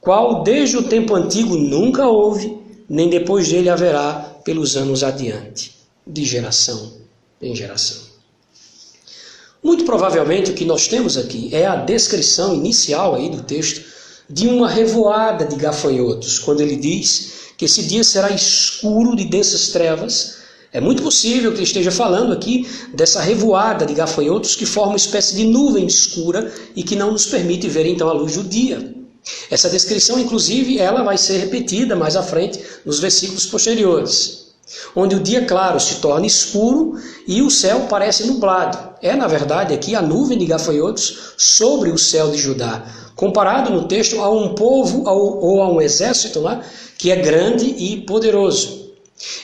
qual 0.00 0.42
desde 0.42 0.76
o 0.76 0.82
tempo 0.82 1.14
antigo 1.14 1.56
nunca 1.56 2.08
houve, 2.08 2.58
nem 2.88 3.08
depois 3.08 3.48
dele 3.48 3.68
haverá 3.68 4.14
pelos 4.44 4.76
anos 4.76 5.04
adiante, 5.04 5.76
de 6.06 6.24
geração 6.24 6.92
em 7.40 7.54
geração. 7.54 7.98
Muito 9.62 9.84
provavelmente 9.84 10.50
o 10.50 10.54
que 10.54 10.64
nós 10.64 10.88
temos 10.88 11.18
aqui 11.18 11.50
é 11.54 11.66
a 11.66 11.76
descrição 11.76 12.54
inicial 12.54 13.14
aí 13.14 13.28
do 13.28 13.42
texto 13.42 13.84
de 14.28 14.48
uma 14.48 14.68
revoada 14.68 15.44
de 15.44 15.56
gafanhotos, 15.56 16.38
quando 16.38 16.60
ele 16.60 16.76
diz 16.76 17.32
que 17.58 17.66
esse 17.66 17.82
dia 17.82 18.02
será 18.02 18.30
escuro 18.30 19.14
de 19.14 19.26
densas 19.26 19.68
trevas. 19.68 20.38
É 20.72 20.80
muito 20.80 21.02
possível 21.02 21.50
que 21.50 21.58
ele 21.58 21.64
esteja 21.64 21.90
falando 21.90 22.32
aqui 22.32 22.66
dessa 22.94 23.20
revoada 23.20 23.84
de 23.84 23.92
gafanhotos 23.92 24.56
que 24.56 24.64
forma 24.64 24.92
uma 24.92 24.96
espécie 24.96 25.36
de 25.36 25.44
nuvem 25.44 25.84
escura 25.84 26.50
e 26.74 26.82
que 26.82 26.96
não 26.96 27.12
nos 27.12 27.26
permite 27.26 27.68
ver 27.68 27.84
então 27.86 28.08
a 28.08 28.12
luz 28.12 28.36
do 28.36 28.44
dia. 28.44 28.99
Essa 29.50 29.68
descrição, 29.68 30.18
inclusive, 30.18 30.78
ela 30.78 31.02
vai 31.02 31.18
ser 31.18 31.38
repetida 31.38 31.94
mais 31.94 32.16
à 32.16 32.22
frente 32.22 32.60
nos 32.84 32.98
versículos 32.98 33.46
posteriores, 33.46 34.46
onde 34.94 35.16
o 35.16 35.20
dia 35.20 35.44
claro 35.44 35.78
se 35.78 35.96
torna 35.96 36.26
escuro 36.26 36.94
e 37.26 37.42
o 37.42 37.50
céu 37.50 37.86
parece 37.88 38.26
nublado. 38.26 38.78
É, 39.02 39.14
na 39.14 39.26
verdade, 39.26 39.74
aqui 39.74 39.94
a 39.94 40.02
nuvem 40.02 40.38
de 40.38 40.46
gafanhotos 40.46 41.34
sobre 41.36 41.90
o 41.90 41.98
céu 41.98 42.30
de 42.30 42.38
Judá, 42.38 42.84
comparado 43.14 43.70
no 43.70 43.86
texto 43.86 44.20
a 44.20 44.30
um 44.30 44.54
povo 44.54 45.04
ou 45.06 45.62
a 45.62 45.70
um 45.70 45.80
exército 45.80 46.40
lá, 46.40 46.62
que 46.96 47.10
é 47.10 47.16
grande 47.16 47.66
e 47.66 48.02
poderoso. 48.02 48.80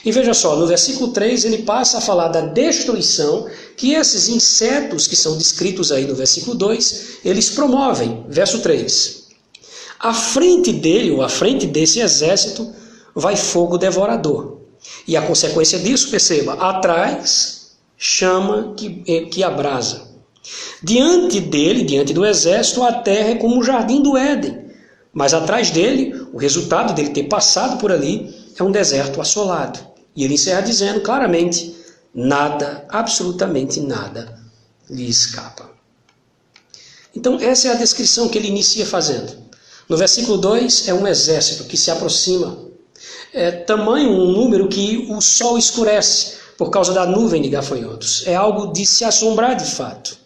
E 0.03 0.11
veja 0.11 0.33
só, 0.33 0.55
no 0.55 0.65
versículo 0.65 1.11
3 1.11 1.45
ele 1.45 1.59
passa 1.59 1.99
a 1.99 2.01
falar 2.01 2.29
da 2.29 2.41
destruição 2.41 3.47
que 3.75 3.93
esses 3.93 4.27
insetos 4.27 5.05
que 5.05 5.15
são 5.15 5.37
descritos 5.37 5.91
aí 5.91 6.05
no 6.05 6.15
versículo 6.15 6.55
2, 6.55 7.19
eles 7.23 7.49
promovem. 7.49 8.25
Verso 8.27 8.59
3. 8.59 9.26
À 9.99 10.13
frente 10.13 10.71
dele, 10.71 11.11
ou 11.11 11.21
à 11.21 11.29
frente 11.29 11.65
desse 11.65 11.99
exército, 11.99 12.73
vai 13.15 13.35
fogo 13.35 13.77
devorador. 13.77 14.57
E 15.07 15.17
a 15.17 15.21
consequência 15.21 15.79
disso, 15.79 16.09
perceba, 16.09 16.53
atrás 16.53 17.77
chama 17.97 18.73
que, 18.75 19.25
que 19.25 19.43
abrasa. 19.43 20.07
Diante 20.81 21.39
dele, 21.39 21.83
diante 21.83 22.13
do 22.13 22.25
exército, 22.25 22.83
a 22.83 22.93
terra 22.93 23.29
é 23.29 23.35
como 23.35 23.59
o 23.59 23.63
jardim 23.63 24.01
do 24.01 24.15
Éden, 24.15 24.67
Mas 25.11 25.33
atrás 25.33 25.71
dele, 25.71 26.13
o 26.31 26.37
resultado 26.37 26.93
dele 26.93 27.09
ter 27.09 27.23
passado 27.23 27.77
por 27.79 27.91
ali 27.91 28.33
é 28.57 28.63
um 28.63 28.71
deserto 28.71 29.19
assolado. 29.19 29.79
E 30.15 30.23
ele 30.23 30.35
encerra 30.35 30.61
dizendo 30.61 31.01
claramente: 31.01 31.75
nada, 32.13 32.85
absolutamente 32.89 33.79
nada, 33.79 34.39
lhe 34.89 35.09
escapa. 35.09 35.71
Então, 37.15 37.39
essa 37.41 37.69
é 37.69 37.71
a 37.71 37.75
descrição 37.75 38.29
que 38.29 38.37
ele 38.37 38.47
inicia 38.47 38.85
fazendo. 38.85 39.46
No 39.89 39.95
versículo 39.95 40.37
2 40.37 40.89
é 40.89 40.93
um 40.93 41.07
exército 41.07 41.63
que 41.63 41.77
se 41.77 41.89
aproxima. 41.89 42.57
É 43.33 43.51
tamanho 43.51 44.09
um 44.09 44.31
número 44.33 44.67
que 44.67 45.07
o 45.09 45.21
sol 45.21 45.57
escurece 45.57 46.35
por 46.57 46.69
causa 46.69 46.93
da 46.93 47.05
nuvem 47.05 47.41
de 47.41 47.49
gafanhotos. 47.49 48.23
É 48.25 48.35
algo 48.35 48.73
de 48.73 48.85
se 48.85 49.05
assombrar 49.05 49.55
de 49.55 49.63
fato. 49.63 50.17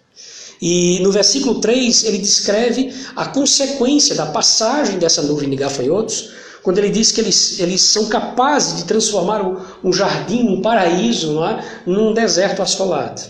E 0.60 1.00
no 1.02 1.12
versículo 1.12 1.60
3 1.60 2.06
ele 2.06 2.18
descreve 2.18 2.94
a 3.16 3.26
consequência 3.26 4.16
da 4.16 4.28
passagem 4.28 4.98
dessa 4.98 5.22
nuvem 5.22 5.50
de 5.50 5.56
gafanhotos, 5.56 6.32
quando 6.64 6.78
ele 6.78 6.90
diz 6.90 7.12
que 7.12 7.22
eles, 7.22 7.60
eles 7.60 7.82
são 7.82 8.06
capazes 8.06 8.78
de 8.78 8.86
transformar 8.86 9.44
um, 9.84 9.92
jardim, 9.92 10.48
um 10.48 10.62
paraíso, 10.62 11.34
não 11.34 11.48
é? 11.48 11.82
num 11.86 12.14
deserto 12.14 12.62
assolado. 12.62 13.22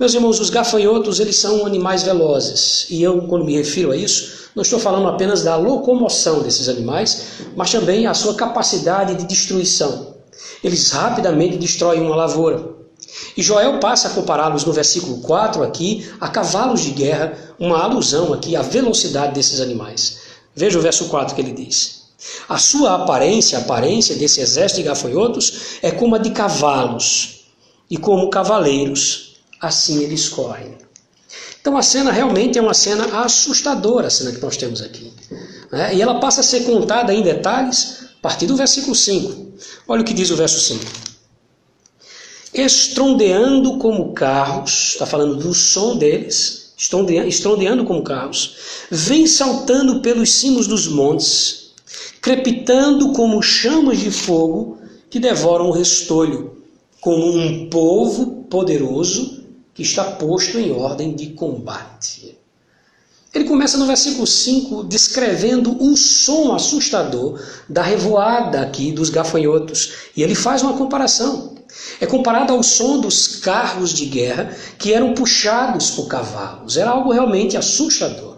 Meus 0.00 0.14
irmãos, 0.14 0.40
os 0.40 0.48
gafanhotos 0.48 1.20
eles 1.20 1.36
são 1.36 1.66
animais 1.66 2.02
velozes, 2.02 2.86
e 2.88 3.02
eu, 3.02 3.20
quando 3.28 3.44
me 3.44 3.54
refiro 3.54 3.92
a 3.92 3.96
isso, 3.96 4.48
não 4.54 4.62
estou 4.62 4.78
falando 4.78 5.06
apenas 5.06 5.42
da 5.42 5.56
locomoção 5.56 6.40
desses 6.42 6.70
animais, 6.70 7.24
mas 7.54 7.70
também 7.70 8.06
a 8.06 8.14
sua 8.14 8.34
capacidade 8.34 9.14
de 9.16 9.26
destruição. 9.26 10.14
Eles 10.64 10.90
rapidamente 10.90 11.58
destroem 11.58 12.00
uma 12.00 12.16
lavoura. 12.16 12.76
E 13.36 13.42
Joel 13.42 13.78
passa 13.78 14.08
a 14.08 14.12
compará-los 14.12 14.64
no 14.64 14.72
versículo 14.72 15.18
4 15.18 15.62
aqui 15.62 16.10
a 16.18 16.28
cavalos 16.28 16.80
de 16.80 16.92
guerra, 16.92 17.36
uma 17.58 17.82
alusão 17.82 18.32
aqui 18.32 18.56
à 18.56 18.62
velocidade 18.62 19.34
desses 19.34 19.60
animais. 19.60 20.20
Veja 20.54 20.78
o 20.78 20.82
verso 20.82 21.10
4 21.10 21.34
que 21.34 21.42
ele 21.42 21.52
diz. 21.52 22.06
A 22.48 22.56
sua 22.56 22.94
aparência, 22.94 23.58
a 23.58 23.60
aparência 23.60 24.16
desse 24.16 24.40
exército 24.40 24.80
de 24.80 24.88
gafanhotos, 24.88 25.76
é 25.82 25.90
como 25.90 26.14
a 26.14 26.18
de 26.18 26.30
cavalos, 26.30 27.44
e 27.90 27.98
como 27.98 28.30
cavaleiros, 28.30 29.29
assim 29.60 30.02
eles 30.02 30.28
correm. 30.28 30.78
Então 31.60 31.76
a 31.76 31.82
cena 31.82 32.10
realmente 32.10 32.58
é 32.58 32.62
uma 32.62 32.74
cena 32.74 33.22
assustadora, 33.22 34.06
a 34.06 34.10
cena 34.10 34.32
que 34.32 34.40
nós 34.40 34.56
temos 34.56 34.80
aqui. 34.80 35.12
Né? 35.70 35.94
E 35.94 36.02
ela 36.02 36.18
passa 36.18 36.40
a 36.40 36.44
ser 36.44 36.64
contada 36.64 37.12
em 37.12 37.22
detalhes 37.22 38.04
a 38.18 38.22
partir 38.22 38.46
do 38.46 38.56
versículo 38.56 38.94
5. 38.94 39.52
Olha 39.86 40.02
o 40.02 40.04
que 40.04 40.14
diz 40.14 40.30
o 40.30 40.36
verso 40.36 40.58
5 40.60 41.10
estrondeando 42.52 43.78
como 43.78 44.12
carros, 44.12 44.90
está 44.92 45.06
falando 45.06 45.36
do 45.36 45.54
som 45.54 45.96
deles, 45.96 46.74
estrondeando 46.76 47.84
como 47.84 48.02
carros, 48.02 48.56
vem 48.90 49.26
saltando 49.26 50.00
pelos 50.00 50.32
cimos 50.32 50.66
dos 50.66 50.88
montes, 50.88 51.72
crepitando 52.20 53.12
como 53.12 53.42
chamas 53.42 53.98
de 53.98 54.10
fogo 54.10 54.78
que 55.08 55.20
devoram 55.20 55.68
o 55.68 55.72
restolho, 55.72 56.56
como 57.00 57.36
um 57.36 57.68
povo 57.68 58.44
poderoso 58.50 59.39
que 59.80 59.86
está 59.86 60.04
posto 60.04 60.58
em 60.58 60.70
ordem 60.70 61.14
de 61.14 61.28
combate. 61.28 62.36
Ele 63.32 63.46
começa 63.46 63.78
no 63.78 63.86
versículo 63.86 64.26
5 64.26 64.84
descrevendo 64.84 65.74
o 65.82 65.96
som 65.96 66.52
assustador 66.52 67.40
da 67.66 67.80
revoada 67.80 68.60
aqui 68.60 68.92
dos 68.92 69.08
gafanhotos. 69.08 69.92
E 70.14 70.22
ele 70.22 70.34
faz 70.34 70.60
uma 70.60 70.74
comparação. 70.74 71.54
É 71.98 72.04
comparado 72.04 72.52
ao 72.52 72.62
som 72.62 73.00
dos 73.00 73.36
carros 73.36 73.94
de 73.94 74.04
guerra 74.04 74.54
que 74.78 74.92
eram 74.92 75.14
puxados 75.14 75.92
por 75.92 76.08
cavalos. 76.08 76.76
Era 76.76 76.90
algo 76.90 77.10
realmente 77.10 77.56
assustador. 77.56 78.36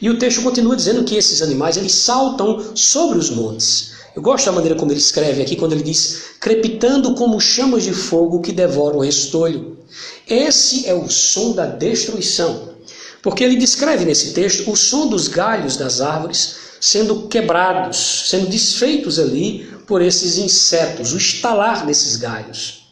E 0.00 0.10
o 0.10 0.18
texto 0.18 0.42
continua 0.42 0.74
dizendo 0.74 1.04
que 1.04 1.14
esses 1.14 1.40
animais 1.40 1.76
eles 1.76 1.92
saltam 1.92 2.74
sobre 2.74 3.16
os 3.16 3.30
montes. 3.30 3.92
Eu 4.16 4.22
gosto 4.22 4.46
da 4.46 4.52
maneira 4.52 4.76
como 4.76 4.90
ele 4.90 4.98
escreve 4.98 5.42
aqui, 5.42 5.54
quando 5.54 5.72
ele 5.72 5.84
diz: 5.84 6.34
crepitando 6.40 7.14
como 7.14 7.40
chamas 7.40 7.84
de 7.84 7.92
fogo 7.92 8.40
que 8.40 8.50
devoram 8.50 8.98
o 8.98 9.02
restolho. 9.02 9.74
Esse 10.28 10.86
é 10.86 10.94
o 10.94 11.08
som 11.08 11.52
da 11.52 11.66
destruição. 11.66 12.74
Porque 13.22 13.42
ele 13.42 13.56
descreve 13.56 14.04
nesse 14.04 14.32
texto 14.32 14.70
o 14.70 14.76
som 14.76 15.06
dos 15.06 15.28
galhos 15.28 15.76
das 15.76 16.00
árvores 16.00 16.56
sendo 16.80 17.28
quebrados, 17.28 18.24
sendo 18.28 18.46
desfeitos 18.46 19.18
ali 19.18 19.66
por 19.86 20.02
esses 20.02 20.36
insetos, 20.36 21.14
o 21.14 21.16
estalar 21.16 21.86
desses 21.86 22.16
galhos. 22.16 22.88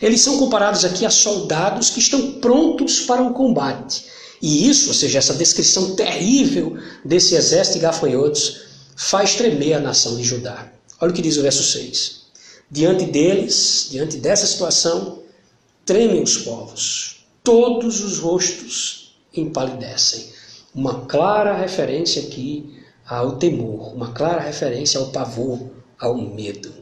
Eles 0.00 0.20
são 0.20 0.38
comparados 0.38 0.84
aqui 0.84 1.04
a 1.04 1.10
soldados 1.10 1.90
que 1.90 1.98
estão 1.98 2.34
prontos 2.34 3.00
para 3.00 3.22
o 3.22 3.32
combate. 3.32 4.04
E 4.40 4.68
isso, 4.68 4.88
ou 4.88 4.94
seja, 4.94 5.18
essa 5.18 5.34
descrição 5.34 5.96
terrível 5.96 6.76
desse 7.04 7.34
exército 7.34 7.78
de 7.78 7.82
gafanhotos, 7.82 8.60
faz 8.94 9.34
tremer 9.34 9.74
a 9.74 9.80
nação 9.80 10.16
de 10.16 10.22
Judá. 10.22 10.70
Olha 11.00 11.10
o 11.10 11.14
que 11.14 11.22
diz 11.22 11.36
o 11.36 11.42
verso 11.42 11.64
6. 11.64 12.24
Diante 12.70 13.06
deles, 13.06 13.88
diante 13.90 14.18
dessa 14.18 14.46
situação, 14.46 15.23
tremem 15.84 16.22
os 16.22 16.38
povos, 16.38 17.26
todos 17.42 18.02
os 18.02 18.18
rostos 18.18 19.16
empalidecem. 19.36 20.32
Uma 20.74 21.02
clara 21.02 21.54
referência 21.54 22.22
aqui 22.22 22.82
ao 23.06 23.32
temor, 23.32 23.94
uma 23.94 24.12
clara 24.12 24.40
referência 24.40 24.98
ao 24.98 25.08
pavor, 25.08 25.60
ao 26.00 26.16
medo. 26.16 26.72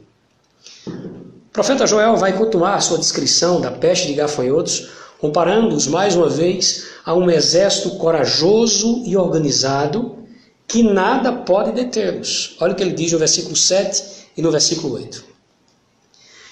O 0.87 1.53
profeta 1.53 1.87
Joel 1.87 2.17
vai 2.17 2.37
continuar 2.37 2.81
sua 2.81 2.99
descrição 2.99 3.61
da 3.61 3.71
peste 3.71 4.07
de 4.07 4.15
gafanhotos, 4.15 4.89
comparando-os 5.21 5.87
mais 5.87 6.17
uma 6.17 6.29
vez 6.29 6.87
a 7.05 7.15
um 7.15 7.29
exército 7.29 7.97
corajoso 7.97 9.03
e 9.05 9.17
organizado 9.17 10.19
que 10.67 10.83
nada 10.83 11.33
pode 11.33 11.73
detê-los. 11.73 12.57
Olha 12.61 12.73
o 12.73 12.77
que 12.77 12.83
ele 12.83 12.95
diz 12.95 13.13
no 13.13 13.19
versículo 13.19 13.55
7 13.55 14.31
e 14.37 14.43
no 14.43 14.51
versículo 14.51 14.95
8. 14.95 15.32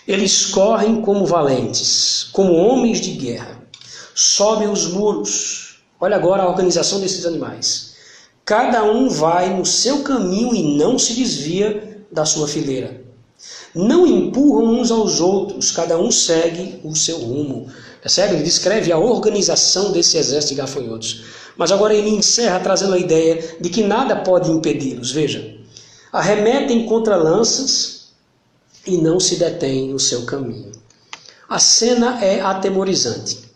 Eles 0.06 0.46
correm 0.46 1.02
como 1.02 1.26
valentes, 1.26 2.28
como 2.32 2.54
homens 2.54 3.00
de 3.00 3.12
guerra, 3.12 3.60
sobem 4.14 4.68
os 4.68 4.86
muros. 4.88 5.80
Olha 6.00 6.16
agora 6.16 6.42
a 6.42 6.48
organização 6.48 7.00
desses 7.00 7.26
animais. 7.26 7.90
Cada 8.44 8.82
um 8.82 9.08
vai 9.08 9.56
no 9.56 9.64
seu 9.64 10.02
caminho 10.02 10.54
e 10.54 10.76
não 10.76 10.98
se 10.98 11.14
desvia 11.14 12.04
da 12.10 12.24
sua 12.24 12.48
fileira. 12.48 13.00
Não 13.74 14.06
empurram 14.06 14.80
uns 14.80 14.90
aos 14.90 15.20
outros, 15.20 15.70
cada 15.70 15.96
um 15.98 16.10
segue 16.10 16.80
o 16.82 16.94
seu 16.96 17.18
rumo. 17.18 17.68
Percebe? 18.02 18.34
Ele 18.34 18.42
descreve 18.42 18.90
a 18.90 18.98
organização 18.98 19.92
desse 19.92 20.16
exército 20.16 20.54
de 20.54 20.60
gafanhotos. 20.60 21.22
Mas 21.56 21.70
agora 21.70 21.94
ele 21.94 22.10
encerra 22.10 22.58
trazendo 22.58 22.94
a 22.94 22.98
ideia 22.98 23.56
de 23.60 23.68
que 23.68 23.82
nada 23.82 24.16
pode 24.16 24.50
impedi-los. 24.50 25.12
Veja, 25.12 25.54
arremetem 26.12 26.86
contra 26.86 27.16
lanças 27.16 27.99
e 28.86 28.96
não 28.96 29.20
se 29.20 29.36
detêm 29.36 29.88
no 29.90 29.98
seu 29.98 30.24
caminho. 30.24 30.72
A 31.48 31.58
cena 31.58 32.24
é 32.24 32.40
atemorizante. 32.40 33.50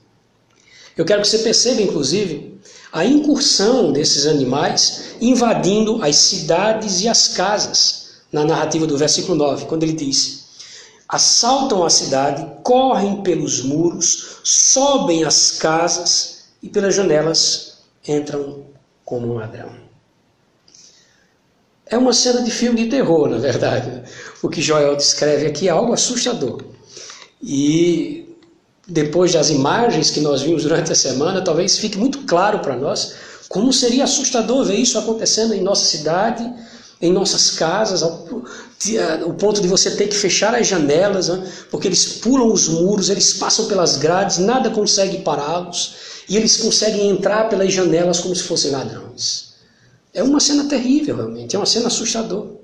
Eu 0.97 1.05
quero 1.05 1.23
que 1.23 1.29
você 1.29 1.39
perceba, 1.39 1.83
inclusive, 1.83 2.61
a 2.93 3.05
incursão 3.05 3.93
desses 3.93 4.27
animais 4.27 5.17
invadindo 5.21 6.03
as 6.03 6.17
cidades 6.17 7.01
e 7.01 7.09
as 7.09 7.29
casas 7.29 8.05
na 8.33 8.45
narrativa 8.45 8.87
do 8.87 8.97
versículo 8.97 9.37
9, 9.37 9.67
quando 9.67 9.83
ele 9.83 9.93
diz: 9.93 10.45
Assaltam 11.09 11.85
a 11.85 11.91
cidade, 11.91 12.47
correm 12.63 13.23
pelos 13.23 13.63
muros, 13.63 14.39
sobem 14.43 15.25
as 15.25 15.53
casas 15.53 16.45
e 16.63 16.69
pelas 16.69 16.95
janelas 16.95 17.79
entram 18.07 18.65
como 19.05 19.29
um 19.29 19.35
ladrão. 19.35 19.84
É 21.87 21.99
uma 21.99 22.13
cena 22.13 22.43
de 22.43 22.51
filme 22.51 22.85
de 22.85 22.91
terror, 22.91 23.29
na 23.29 23.39
verdade. 23.39 24.03
O 24.43 24.49
que 24.49 24.63
Joel 24.63 24.97
descreve 24.97 25.47
aqui 25.47 25.69
é 25.69 25.71
algo 25.71 25.93
assustador. 25.93 26.63
E 27.43 28.37
depois 28.87 29.33
das 29.33 29.51
imagens 29.51 30.11
que 30.11 30.21
nós 30.21 30.43
vimos 30.43 30.63
durante 30.63 30.93
a 30.93 30.95
semana, 30.95 31.43
talvez 31.43 31.79
fique 31.79 31.99
muito 31.99 32.21
claro 32.21 32.61
para 32.61 32.77
nós 32.77 33.15
como 33.49 33.73
seria 33.73 34.05
assustador 34.05 34.65
ver 34.65 34.77
isso 34.77 34.99
acontecendo 34.99 35.55
em 35.55 35.63
nossa 35.63 35.85
cidade, 35.85 36.51
em 37.01 37.13
nossas 37.13 37.51
casas, 37.51 38.03
ao, 38.03 38.27
o 39.27 39.35
ponto 39.35 39.61
de 39.61 39.69
você 39.69 39.91
ter 39.91 40.09
que 40.09 40.17
fechar 40.17 40.55
as 40.55 40.67
janelas, 40.67 41.29
né? 41.29 41.47
porque 41.71 41.87
eles 41.87 42.05
pulam 42.05 42.51
os 42.51 42.69
muros, 42.69 43.11
eles 43.11 43.35
passam 43.35 43.67
pelas 43.67 43.97
grades, 43.97 44.39
nada 44.39 44.71
consegue 44.71 45.19
pará-los, 45.19 45.95
e 46.29 46.37
eles 46.37 46.57
conseguem 46.57 47.11
entrar 47.11 47.49
pelas 47.49 47.73
janelas 47.73 48.21
como 48.21 48.35
se 48.35 48.45
fossem 48.45 48.71
ladrões. 48.71 49.44
É 50.15 50.23
uma 50.23 50.39
cena 50.39 50.65
terrível, 50.65 51.17
realmente, 51.17 51.57
é 51.57 51.59
uma 51.59 51.67
cena 51.67 51.89
assustadora. 51.89 52.55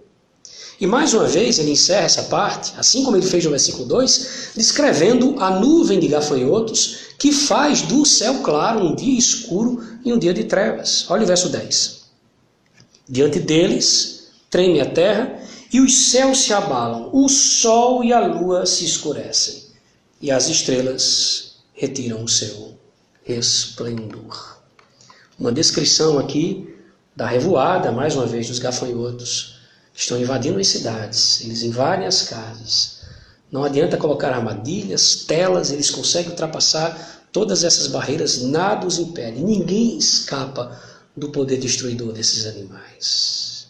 E 0.81 0.87
mais 0.87 1.13
uma 1.13 1.27
vez 1.27 1.59
ele 1.59 1.73
encerra 1.73 2.07
essa 2.07 2.23
parte, 2.23 2.73
assim 2.79 3.05
como 3.05 3.17
ele 3.17 3.27
fez 3.27 3.45
no 3.45 3.51
versículo 3.51 3.85
2, 3.85 4.53
descrevendo 4.57 5.35
a 5.39 5.51
nuvem 5.61 6.01
de 6.01 6.09
gafanhotos 6.09 7.11
que 7.19 7.33
faz 7.33 7.83
do 7.83 8.07
céu 8.07 8.39
claro 8.43 8.83
um 8.83 8.95
dia 8.95 9.19
escuro 9.19 9.85
e 10.03 10.11
um 10.11 10.19
dia 10.19 10.33
de 10.33 10.45
trevas. 10.45 11.05
Olha 11.11 11.25
o 11.25 11.27
verso 11.27 11.51
10. 11.51 12.01
Diante 13.07 13.39
deles 13.41 14.29
treme 14.49 14.81
a 14.81 14.87
terra 14.87 15.39
e 15.71 15.81
os 15.81 15.95
céus 16.11 16.39
se 16.39 16.53
abalam, 16.55 17.11
o 17.13 17.29
sol 17.29 18.03
e 18.03 18.13
a 18.13 18.21
lua 18.27 18.65
se 18.65 18.85
escurecem 18.85 19.65
e 20.23 20.31
as 20.31 20.49
estrelas 20.49 21.57
retiram 21.75 22.25
o 22.25 22.29
seu 22.29 22.75
esplendor. 23.27 24.59
Uma 25.39 25.53
descrição 25.53 26.19
aqui 26.19 26.70
da 27.21 27.27
revoada, 27.27 27.93
mais 27.93 28.17
uma 28.17 28.25
vez, 28.25 28.49
dos 28.49 28.59
gafanhotos 28.59 29.57
que 29.93 30.01
estão 30.01 30.19
invadindo 30.19 30.59
as 30.59 30.69
cidades. 30.69 31.43
Eles 31.43 31.63
invadem 31.63 32.07
as 32.07 32.23
casas. 32.23 33.01
Não 33.53 33.63
adianta 33.63 33.99
colocar 33.99 34.33
armadilhas, 34.33 35.17
telas, 35.27 35.71
eles 35.71 35.91
conseguem 35.91 36.31
ultrapassar 36.31 37.29
todas 37.31 37.63
essas 37.63 37.89
barreiras, 37.89 38.41
nada 38.41 38.87
os 38.87 38.99
impede. 38.99 39.39
Ninguém 39.39 39.99
escapa 39.99 40.81
do 41.15 41.29
poder 41.29 41.59
destruidor 41.59 42.11
desses 42.11 42.47
animais. 42.47 43.67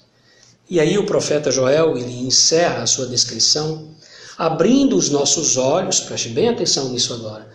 E 0.69 0.79
aí 0.79 0.97
o 0.97 1.05
profeta 1.05 1.51
Joel, 1.51 1.99
ele 1.99 2.25
encerra 2.25 2.85
a 2.85 2.87
sua 2.87 3.07
descrição, 3.09 3.89
abrindo 4.39 4.95
os 4.95 5.11
nossos 5.11 5.57
olhos, 5.57 5.99
preste 5.99 6.29
bem 6.29 6.51
atenção 6.51 6.91
nisso 6.91 7.13
agora, 7.15 7.51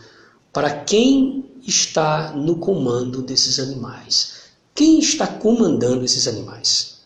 para 0.52 0.72
quem 0.72 1.46
está 1.66 2.34
no 2.34 2.58
comando 2.58 3.22
desses 3.22 3.60
animais. 3.60 4.35
Quem 4.76 5.00
está 5.00 5.26
comandando 5.26 6.04
esses 6.04 6.28
animais? 6.28 6.98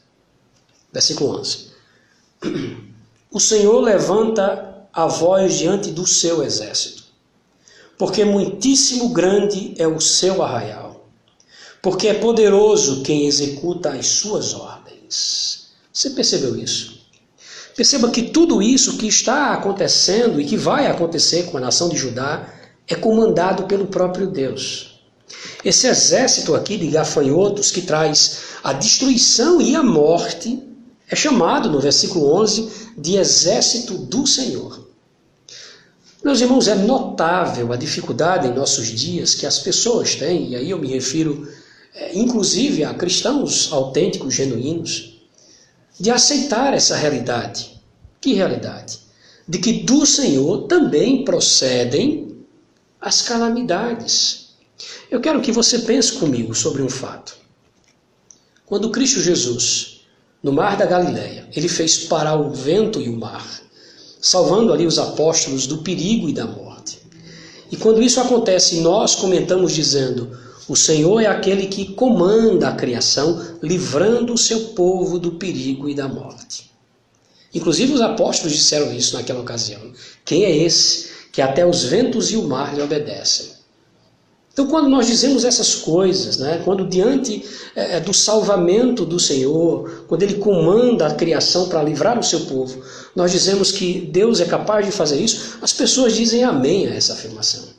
Versículo 0.92 1.40
11. 1.40 1.70
O 3.32 3.40
Senhor 3.40 3.80
levanta 3.80 4.88
a 4.92 5.06
voz 5.06 5.54
diante 5.60 5.92
do 5.92 6.08
seu 6.08 6.44
exército, 6.44 7.04
porque 7.96 8.26
muitíssimo 8.26 9.10
grande 9.10 9.76
é 9.78 9.88
o 9.88 10.00
seu 10.00 10.42
arraial, 10.42 11.08
porque 11.80 12.08
é 12.08 12.16
poderoso 12.16 13.04
quem 13.04 13.28
executa 13.28 13.92
as 13.92 14.08
suas 14.08 14.56
ordens. 14.56 15.68
Você 15.94 16.10
percebeu 16.10 16.58
isso? 16.58 17.02
Perceba 17.76 18.10
que 18.10 18.24
tudo 18.24 18.64
isso 18.64 18.98
que 18.98 19.06
está 19.06 19.54
acontecendo 19.54 20.42
e 20.42 20.46
que 20.46 20.58
vai 20.58 20.88
acontecer 20.88 21.44
com 21.52 21.60
a 21.60 21.62
nação 21.62 21.88
de 21.88 21.98
Judá 21.98 22.52
é 22.88 22.96
comandado 22.96 23.66
pelo 23.66 23.86
próprio 23.86 24.26
Deus. 24.26 24.89
Esse 25.64 25.88
exército 25.88 26.56
aqui 26.56 26.78
de 26.78 26.88
gafanhotos 26.88 27.72
que 27.72 27.82
traz 27.82 28.40
a 28.64 28.74
destruição 28.74 29.62
e 29.62 29.76
a 29.76 29.84
morte 29.84 30.62
é 31.10 31.16
chamado 31.16 31.70
no 31.70 31.80
versículo 31.80 32.34
11 32.36 32.70
de 32.98 33.16
exército 33.18 33.98
do 33.98 34.28
Senhor. 34.28 34.88
Meus 36.24 36.42
irmãos, 36.42 36.68
é 36.68 36.76
notável 36.76 37.72
a 37.72 37.78
dificuldade 37.78 38.48
em 38.48 38.54
nossos 38.54 38.88
dias 38.88 39.34
que 39.34 39.46
as 39.46 39.60
pessoas 39.60 40.16
têm, 40.16 40.50
e 40.50 40.56
aí 40.56 40.70
eu 40.70 40.78
me 40.78 40.90
refiro 40.90 41.48
é, 41.94 42.18
inclusive 42.18 42.84
a 42.84 42.94
cristãos 42.94 43.72
autênticos, 43.72 44.34
genuínos, 44.34 45.22
de 46.00 46.12
aceitar 46.12 46.74
essa 46.74 46.96
realidade. 46.96 47.82
Que 48.22 48.34
realidade? 48.34 49.00
De 49.48 49.58
que 49.58 49.84
do 49.84 50.06
Senhor 50.06 50.68
também 50.68 51.24
procedem 51.24 52.38
as 53.02 53.22
calamidades. 53.22 54.39
Eu 55.10 55.20
quero 55.20 55.42
que 55.42 55.52
você 55.52 55.80
pense 55.80 56.14
comigo 56.14 56.54
sobre 56.54 56.82
um 56.82 56.90
fato. 56.90 57.36
Quando 58.66 58.92
Cristo 58.92 59.20
Jesus, 59.20 60.02
no 60.42 60.54
mar 60.54 60.78
da 60.78 60.86
Galileia, 60.86 61.48
ele 61.56 61.68
fez 61.68 62.06
parar 62.06 62.36
o 62.36 62.52
vento 62.52 63.02
e 63.02 63.10
o 63.10 63.18
mar, 63.18 63.62
salvando 64.22 64.72
ali 64.72 64.86
os 64.86 65.00
apóstolos 65.00 65.66
do 65.66 65.80
perigo 65.80 66.30
e 66.30 66.34
da 66.34 66.46
morte. 66.46 67.00
E 67.72 67.78
quando 67.78 68.02
isso 68.02 68.22
acontece, 68.22 68.80
nós 68.82 69.16
comentamos 69.16 69.74
dizendo: 69.74 70.38
o 70.68 70.76
Senhor 70.76 71.20
é 71.20 71.26
aquele 71.26 71.68
que 71.68 71.94
comanda 71.94 72.70
a 72.70 72.76
criação, 72.76 73.58
livrando 73.62 74.34
o 74.34 74.38
seu 74.38 74.60
povo 74.70 75.18
do 75.18 75.34
perigo 75.34 75.90
e 75.90 75.96
da 75.96 76.08
morte. 76.08 76.72
Inclusive 77.54 77.94
os 77.94 78.02
apóstolos 78.02 78.56
disseram 78.56 78.94
isso 78.94 79.16
naquela 79.16 79.42
ocasião. 79.42 79.82
Quem 80.24 80.46
é 80.46 80.56
esse 80.56 81.10
que 81.32 81.42
até 81.42 81.66
os 81.66 81.84
ventos 81.84 82.32
e 82.32 82.36
o 82.36 82.44
mar 82.44 82.76
lhe 82.76 82.82
obedecem. 82.82 83.59
Então, 84.60 84.70
quando 84.70 84.90
nós 84.90 85.08
dizemos 85.08 85.46
essas 85.46 85.74
coisas, 85.76 86.36
né, 86.36 86.62
quando 86.66 86.86
diante 86.86 87.46
é, 87.74 87.96
é, 87.96 88.00
do 88.02 88.14
salvamento 88.14 89.06
do 89.06 89.18
Senhor, 89.18 90.04
quando 90.06 90.22
Ele 90.22 90.34
comanda 90.34 91.08
a 91.08 91.16
criação 91.16 91.70
para 91.70 91.82
livrar 91.82 92.20
o 92.20 92.24
seu 92.24 92.42
povo, 92.42 92.84
nós 93.16 93.32
dizemos 93.32 93.72
que 93.72 94.02
Deus 94.12 94.42
é 94.42 94.46
capaz 94.46 94.86
de 94.86 94.92
fazer 94.92 95.16
isso, 95.16 95.60
as 95.62 95.72
pessoas 95.72 96.14
dizem 96.14 96.44
amém 96.44 96.88
a 96.88 96.94
essa 96.94 97.14
afirmação. 97.14 97.70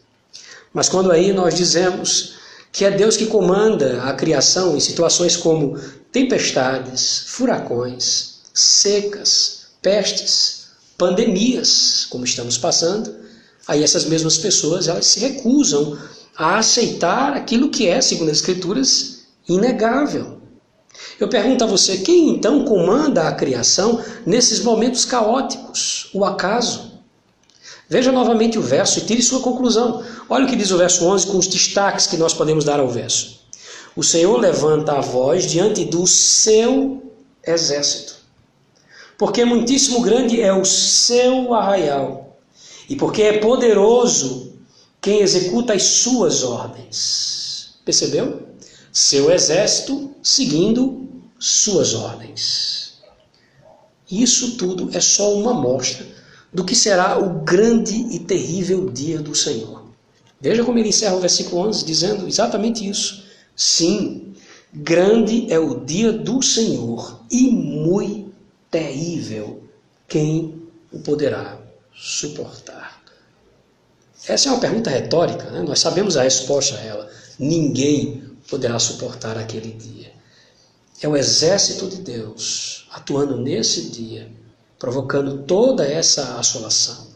Mas 0.72 0.88
quando 0.88 1.12
aí 1.12 1.34
nós 1.34 1.54
dizemos 1.54 2.36
que 2.72 2.86
é 2.86 2.90
Deus 2.90 3.14
que 3.14 3.26
comanda 3.26 4.02
a 4.04 4.14
criação 4.14 4.74
em 4.74 4.80
situações 4.80 5.36
como 5.36 5.78
tempestades, 6.10 7.24
furacões, 7.26 8.36
secas, 8.54 9.66
pestes, 9.82 10.62
pandemias, 10.96 12.06
como 12.08 12.24
estamos 12.24 12.56
passando, 12.56 13.14
aí 13.68 13.84
essas 13.84 14.06
mesmas 14.06 14.38
pessoas 14.38 14.88
elas 14.88 15.04
se 15.04 15.20
recusam 15.20 15.98
a 16.40 16.56
aceitar 16.56 17.34
aquilo 17.34 17.68
que 17.68 17.86
é, 17.86 18.00
segundo 18.00 18.30
as 18.30 18.38
Escrituras, 18.38 19.26
inegável. 19.46 20.38
Eu 21.20 21.28
pergunto 21.28 21.62
a 21.62 21.66
você, 21.66 21.98
quem 21.98 22.30
então 22.30 22.64
comanda 22.64 23.28
a 23.28 23.32
criação 23.34 24.02
nesses 24.24 24.62
momentos 24.62 25.04
caóticos? 25.04 26.08
O 26.14 26.24
acaso? 26.24 26.92
Veja 27.90 28.10
novamente 28.10 28.58
o 28.58 28.62
verso 28.62 29.00
e 29.00 29.02
tire 29.02 29.20
sua 29.20 29.40
conclusão. 29.40 30.02
Olha 30.30 30.46
o 30.46 30.48
que 30.48 30.56
diz 30.56 30.70
o 30.70 30.78
verso 30.78 31.04
11 31.04 31.26
com 31.26 31.36
os 31.36 31.46
destaques 31.46 32.06
que 32.06 32.16
nós 32.16 32.32
podemos 32.32 32.64
dar 32.64 32.80
ao 32.80 32.88
verso. 32.88 33.40
O 33.94 34.02
Senhor 34.02 34.40
levanta 34.40 34.92
a 34.92 35.00
voz 35.02 35.44
diante 35.44 35.84
do 35.84 36.06
seu 36.06 37.02
exército, 37.46 38.14
porque 39.18 39.44
muitíssimo 39.44 40.00
grande 40.00 40.40
é 40.40 40.54
o 40.54 40.64
seu 40.64 41.52
arraial 41.52 42.38
e 42.88 42.96
porque 42.96 43.20
é 43.24 43.38
poderoso 43.38 44.49
quem 45.00 45.20
executa 45.20 45.72
as 45.72 45.82
suas 45.82 46.42
ordens. 46.42 47.74
Percebeu? 47.84 48.48
Seu 48.92 49.30
exército 49.30 50.14
seguindo 50.22 51.08
suas 51.38 51.94
ordens. 51.94 53.00
Isso 54.10 54.56
tudo 54.56 54.90
é 54.92 55.00
só 55.00 55.32
uma 55.34 55.52
amostra 55.52 56.06
do 56.52 56.64
que 56.64 56.74
será 56.74 57.18
o 57.18 57.40
grande 57.44 57.94
e 58.10 58.18
terrível 58.18 58.90
dia 58.90 59.18
do 59.18 59.34
Senhor. 59.34 59.84
Veja 60.40 60.64
como 60.64 60.78
ele 60.78 60.88
encerra 60.88 61.16
o 61.16 61.20
versículo 61.20 61.68
11 61.68 61.84
dizendo 61.84 62.26
exatamente 62.26 62.88
isso. 62.88 63.24
Sim, 63.54 64.34
grande 64.72 65.50
é 65.52 65.58
o 65.58 65.84
dia 65.84 66.12
do 66.12 66.42
Senhor 66.42 67.20
e 67.30 67.50
muito 67.50 68.30
terrível 68.70 69.62
quem 70.08 70.62
o 70.92 71.00
poderá 71.00 71.58
suportar? 71.94 72.79
Essa 74.30 74.48
é 74.48 74.52
uma 74.52 74.60
pergunta 74.60 74.88
retórica, 74.88 75.50
né? 75.50 75.60
nós 75.60 75.80
sabemos 75.80 76.16
a 76.16 76.22
resposta 76.22 76.76
a 76.76 76.80
ela. 76.80 77.10
Ninguém 77.36 78.22
poderá 78.48 78.78
suportar 78.78 79.36
aquele 79.36 79.72
dia. 79.72 80.12
É 81.02 81.08
o 81.08 81.16
exército 81.16 81.88
de 81.88 81.96
Deus 81.96 82.86
atuando 82.92 83.36
nesse 83.36 83.90
dia, 83.90 84.30
provocando 84.78 85.38
toda 85.42 85.84
essa 85.84 86.38
assolação, 86.38 87.08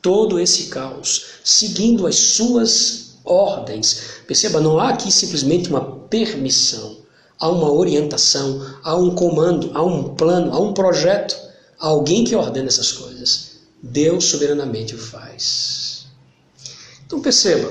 todo 0.00 0.40
esse 0.40 0.68
caos, 0.68 1.26
seguindo 1.44 2.06
as 2.06 2.16
suas 2.16 3.16
ordens. 3.22 4.22
Perceba, 4.26 4.58
não 4.58 4.80
há 4.80 4.90
aqui 4.90 5.12
simplesmente 5.12 5.68
uma 5.68 5.98
permissão, 6.08 6.96
há 7.38 7.50
uma 7.50 7.70
orientação, 7.70 8.64
há 8.82 8.96
um 8.96 9.14
comando, 9.14 9.72
há 9.74 9.82
um 9.82 10.14
plano, 10.14 10.54
há 10.54 10.58
um 10.58 10.72
projeto, 10.72 11.36
há 11.78 11.88
alguém 11.88 12.24
que 12.24 12.34
ordena 12.34 12.68
essas 12.68 12.92
coisas. 12.92 13.50
Deus 13.82 14.24
soberanamente 14.24 14.94
o 14.94 14.98
faz. 14.98 15.81
Então 17.12 17.20
perceba, 17.20 17.70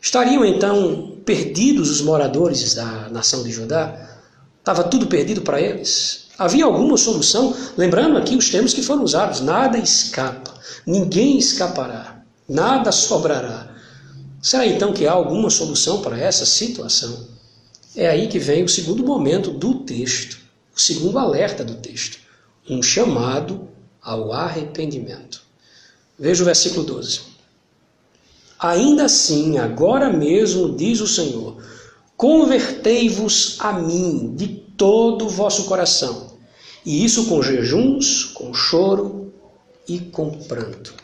estariam 0.00 0.44
então 0.44 1.16
perdidos 1.24 1.90
os 1.90 2.00
moradores 2.00 2.74
da 2.74 3.08
nação 3.08 3.42
de 3.42 3.50
Judá? 3.50 4.20
Estava 4.60 4.84
tudo 4.84 5.08
perdido 5.08 5.42
para 5.42 5.60
eles? 5.60 6.28
Havia 6.38 6.64
alguma 6.64 6.96
solução? 6.96 7.52
Lembrando 7.76 8.16
aqui 8.16 8.36
os 8.36 8.48
termos 8.48 8.72
que 8.72 8.80
foram 8.80 9.02
usados: 9.02 9.40
nada 9.40 9.78
escapa, 9.78 10.54
ninguém 10.86 11.38
escapará, 11.38 12.22
nada 12.48 12.92
sobrará. 12.92 13.68
Será 14.40 14.64
então 14.64 14.92
que 14.92 15.08
há 15.08 15.12
alguma 15.12 15.50
solução 15.50 16.00
para 16.00 16.16
essa 16.16 16.46
situação? 16.46 17.26
É 17.96 18.08
aí 18.08 18.28
que 18.28 18.38
vem 18.38 18.62
o 18.62 18.68
segundo 18.68 19.02
momento 19.04 19.50
do 19.50 19.80
texto, 19.80 20.38
o 20.72 20.80
segundo 20.80 21.18
alerta 21.18 21.64
do 21.64 21.74
texto, 21.74 22.18
um 22.70 22.80
chamado 22.80 23.66
ao 24.00 24.32
arrependimento. 24.32 25.42
Veja 26.16 26.44
o 26.44 26.46
versículo 26.46 26.84
12. 26.84 27.37
Ainda 28.58 29.04
assim, 29.04 29.58
agora 29.58 30.12
mesmo, 30.12 30.74
diz 30.74 31.00
o 31.00 31.06
Senhor, 31.06 31.56
convertei-vos 32.16 33.56
a 33.60 33.72
mim 33.72 34.34
de 34.34 34.48
todo 34.48 35.26
o 35.26 35.28
vosso 35.28 35.64
coração, 35.64 36.32
e 36.84 37.04
isso 37.04 37.26
com 37.26 37.42
jejuns, 37.42 38.24
com 38.24 38.52
choro 38.52 39.32
e 39.88 40.00
com 40.00 40.30
pranto. 40.30 40.94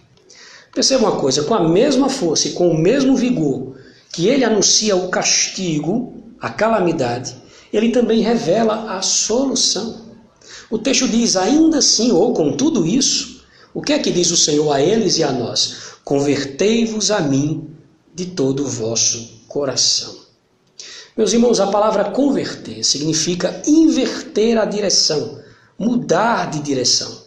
Perceba 0.74 1.08
uma 1.08 1.20
coisa, 1.20 1.44
com 1.44 1.54
a 1.54 1.68
mesma 1.68 2.08
força 2.08 2.48
e 2.48 2.52
com 2.52 2.68
o 2.68 2.76
mesmo 2.76 3.14
vigor 3.14 3.76
que 4.12 4.26
ele 4.26 4.44
anuncia 4.44 4.96
o 4.96 5.08
castigo, 5.08 6.14
a 6.40 6.50
calamidade, 6.50 7.36
ele 7.72 7.90
também 7.90 8.20
revela 8.20 8.96
a 8.96 9.02
solução. 9.02 10.02
O 10.70 10.78
texto 10.78 11.08
diz: 11.08 11.36
ainda 11.36 11.78
assim, 11.78 12.12
ou 12.12 12.32
com 12.32 12.56
tudo 12.56 12.86
isso, 12.86 13.33
o 13.74 13.82
que 13.82 13.92
é 13.92 13.98
que 13.98 14.12
diz 14.12 14.30
o 14.30 14.36
Senhor 14.36 14.72
a 14.72 14.80
eles 14.80 15.18
e 15.18 15.24
a 15.24 15.32
nós? 15.32 15.96
Convertei-vos 16.04 17.10
a 17.10 17.20
mim 17.20 17.68
de 18.14 18.26
todo 18.26 18.64
o 18.64 18.68
vosso 18.68 19.42
coração. 19.48 20.14
Meus 21.16 21.32
irmãos, 21.32 21.58
a 21.58 21.66
palavra 21.66 22.04
converter 22.04 22.84
significa 22.84 23.60
inverter 23.66 24.58
a 24.58 24.64
direção, 24.64 25.40
mudar 25.76 26.50
de 26.50 26.60
direção. 26.60 27.24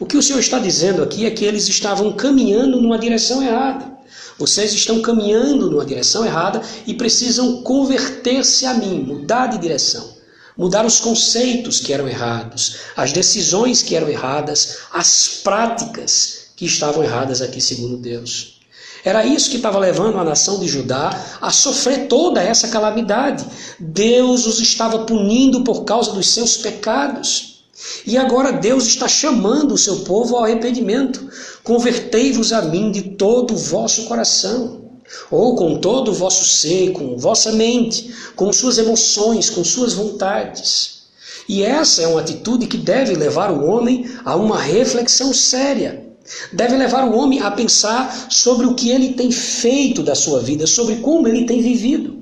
O 0.00 0.06
que 0.06 0.16
o 0.16 0.22
Senhor 0.22 0.40
está 0.40 0.58
dizendo 0.58 1.04
aqui 1.04 1.24
é 1.24 1.30
que 1.30 1.44
eles 1.44 1.68
estavam 1.68 2.12
caminhando 2.12 2.80
numa 2.80 2.98
direção 2.98 3.40
errada. 3.40 3.96
Vocês 4.36 4.72
estão 4.72 5.00
caminhando 5.00 5.70
numa 5.70 5.86
direção 5.86 6.26
errada 6.26 6.60
e 6.84 6.94
precisam 6.94 7.62
converter-se 7.62 8.66
a 8.66 8.74
mim, 8.74 9.04
mudar 9.04 9.46
de 9.46 9.58
direção. 9.58 10.15
Mudar 10.56 10.86
os 10.86 11.00
conceitos 11.00 11.80
que 11.80 11.92
eram 11.92 12.08
errados, 12.08 12.76
as 12.96 13.12
decisões 13.12 13.82
que 13.82 13.94
eram 13.94 14.08
erradas, 14.08 14.78
as 14.90 15.28
práticas 15.44 16.46
que 16.56 16.64
estavam 16.64 17.04
erradas 17.04 17.42
aqui, 17.42 17.60
segundo 17.60 17.98
Deus. 17.98 18.56
Era 19.04 19.24
isso 19.24 19.50
que 19.50 19.56
estava 19.56 19.78
levando 19.78 20.18
a 20.18 20.24
nação 20.24 20.58
de 20.58 20.66
Judá 20.66 21.10
a 21.40 21.52
sofrer 21.52 22.08
toda 22.08 22.42
essa 22.42 22.68
calamidade. 22.68 23.46
Deus 23.78 24.46
os 24.46 24.58
estava 24.58 25.00
punindo 25.00 25.62
por 25.62 25.84
causa 25.84 26.12
dos 26.12 26.28
seus 26.28 26.56
pecados. 26.56 27.62
E 28.06 28.16
agora 28.16 28.52
Deus 28.52 28.86
está 28.86 29.06
chamando 29.06 29.74
o 29.74 29.78
seu 29.78 29.98
povo 29.98 30.36
ao 30.36 30.44
arrependimento. 30.44 31.28
Convertei-vos 31.62 32.52
a 32.52 32.62
mim 32.62 32.90
de 32.90 33.02
todo 33.10 33.54
o 33.54 33.58
vosso 33.58 34.06
coração, 34.06 34.85
ou 35.30 35.56
com 35.56 35.78
todo 35.78 36.10
o 36.10 36.14
vosso 36.14 36.44
ser, 36.44 36.92
com 36.92 37.16
vossa 37.16 37.52
mente, 37.52 38.14
com 38.34 38.52
suas 38.52 38.78
emoções, 38.78 39.50
com 39.50 39.64
suas 39.64 39.94
vontades. 39.94 41.02
E 41.48 41.62
essa 41.62 42.02
é 42.02 42.06
uma 42.06 42.20
atitude 42.20 42.66
que 42.66 42.76
deve 42.76 43.14
levar 43.14 43.50
o 43.50 43.64
homem 43.64 44.10
a 44.24 44.34
uma 44.36 44.58
reflexão 44.58 45.32
séria 45.32 46.06
Deve 46.52 46.76
levar 46.76 47.04
o 47.04 47.16
homem 47.16 47.40
a 47.40 47.50
pensar 47.50 48.28
sobre 48.30 48.66
o 48.66 48.74
que 48.74 48.90
ele 48.90 49.14
tem 49.14 49.30
feito 49.30 50.02
da 50.02 50.14
sua 50.14 50.40
vida, 50.40 50.66
sobre 50.66 50.96
como 50.96 51.28
ele 51.28 51.44
tem 51.44 51.62
vivido. 51.62 52.16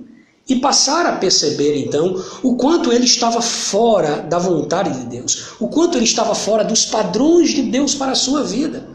E 0.46 0.56
passar 0.56 1.06
a 1.06 1.12
perceber 1.12 1.78
então 1.78 2.22
o 2.42 2.54
quanto 2.56 2.92
ele 2.92 3.06
estava 3.06 3.40
fora 3.40 4.16
da 4.18 4.38
vontade 4.38 4.90
de 5.00 5.06
Deus, 5.06 5.54
o 5.58 5.68
quanto 5.68 5.96
ele 5.96 6.04
estava 6.04 6.34
fora 6.34 6.62
dos 6.62 6.84
padrões 6.84 7.50
de 7.50 7.62
Deus 7.62 7.94
para 7.94 8.12
a 8.12 8.16
sua 8.16 8.42
vida. 8.42 8.86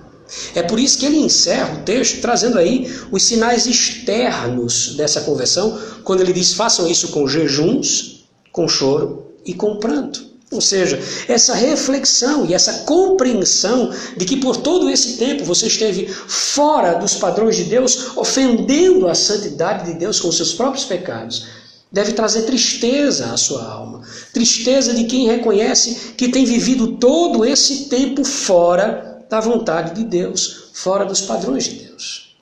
É 0.53 0.61
por 0.61 0.79
isso 0.79 0.97
que 0.97 1.05
ele 1.05 1.17
encerra 1.17 1.75
o 1.75 1.83
texto 1.83 2.21
trazendo 2.21 2.57
aí 2.57 2.91
os 3.11 3.23
sinais 3.23 3.65
externos 3.65 4.95
dessa 4.95 5.21
conversão, 5.21 5.79
quando 6.03 6.21
ele 6.21 6.33
diz: 6.33 6.53
façam 6.53 6.87
isso 6.87 7.09
com 7.09 7.27
jejuns, 7.27 8.25
com 8.51 8.67
choro 8.67 9.25
e 9.45 9.53
com 9.53 9.77
pranto. 9.77 10.29
Ou 10.51 10.61
seja, 10.61 10.99
essa 11.27 11.53
reflexão 11.53 12.45
e 12.45 12.55
essa 12.55 12.79
compreensão 12.79 13.93
de 14.17 14.25
que 14.25 14.37
por 14.37 14.57
todo 14.57 14.89
esse 14.89 15.17
tempo 15.17 15.45
você 15.45 15.67
esteve 15.67 16.07
fora 16.07 16.95
dos 16.95 17.13
padrões 17.13 17.55
de 17.55 17.65
Deus, 17.65 18.17
ofendendo 18.17 19.07
a 19.07 19.13
santidade 19.13 19.91
de 19.91 19.99
Deus 19.99 20.19
com 20.19 20.31
seus 20.31 20.53
próprios 20.53 20.85
pecados, 20.85 21.45
deve 21.91 22.13
trazer 22.13 22.43
tristeza 22.43 23.27
à 23.27 23.37
sua 23.37 23.63
alma. 23.63 24.01
Tristeza 24.33 24.93
de 24.93 25.03
quem 25.03 25.27
reconhece 25.27 26.13
que 26.17 26.29
tem 26.29 26.45
vivido 26.45 26.97
todo 26.97 27.45
esse 27.45 27.85
tempo 27.85 28.23
fora 28.23 29.08
da 29.29 29.39
vontade 29.39 29.93
de 29.95 30.03
Deus, 30.03 30.71
fora 30.73 31.05
dos 31.05 31.21
padrões 31.21 31.65
de 31.65 31.75
Deus. 31.75 32.35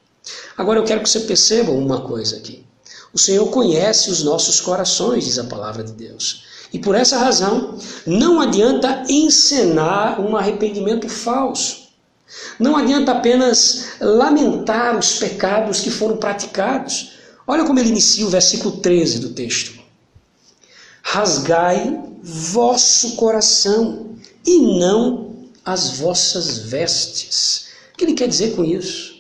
Agora 0.58 0.80
eu 0.80 0.84
quero 0.84 1.04
que 1.04 1.10
você 1.10 1.20
perceba 1.22 1.72
uma 1.72 2.02
coisa 2.02 2.38
aqui. 2.38 2.66
O 3.14 3.20
Senhor 3.20 3.48
conhece 3.50 4.10
os 4.10 4.24
nossos 4.24 4.62
corações, 4.62 5.26
diz 5.26 5.38
a 5.38 5.44
palavra 5.44 5.84
de 5.84 5.92
Deus. 5.92 6.46
E 6.72 6.80
por 6.80 6.96
essa 6.96 7.18
razão, 7.18 7.78
não 8.06 8.42
adianta 8.42 9.04
encenar 9.10 10.20
um 10.20 10.36
arrependimento 10.36 11.08
falso. 11.08 11.88
Não 12.60 12.76
adianta 12.76 13.12
apenas 13.14 13.94
lamentar 14.02 14.98
os 14.98 15.16
pecados 15.16 15.80
que 15.80 15.90
foram 15.90 16.18
praticados. 16.18 17.14
Olha 17.46 17.64
como 17.64 17.80
ele 17.80 17.90
inicia 17.90 18.26
o 18.26 18.30
versículo 18.30 18.78
13 18.78 19.20
do 19.20 19.30
texto. 19.30 19.80
Rasgai 21.02 22.04
vosso 22.22 23.16
coração 23.16 24.18
e 24.46 24.60
não 24.60 25.27
as 25.68 25.98
vossas 25.98 26.60
vestes. 26.60 27.68
O 27.94 27.98
que 27.98 28.06
ele 28.06 28.14
quer 28.14 28.30
dizer 28.30 28.56
com 28.56 28.64
isso? 28.64 29.18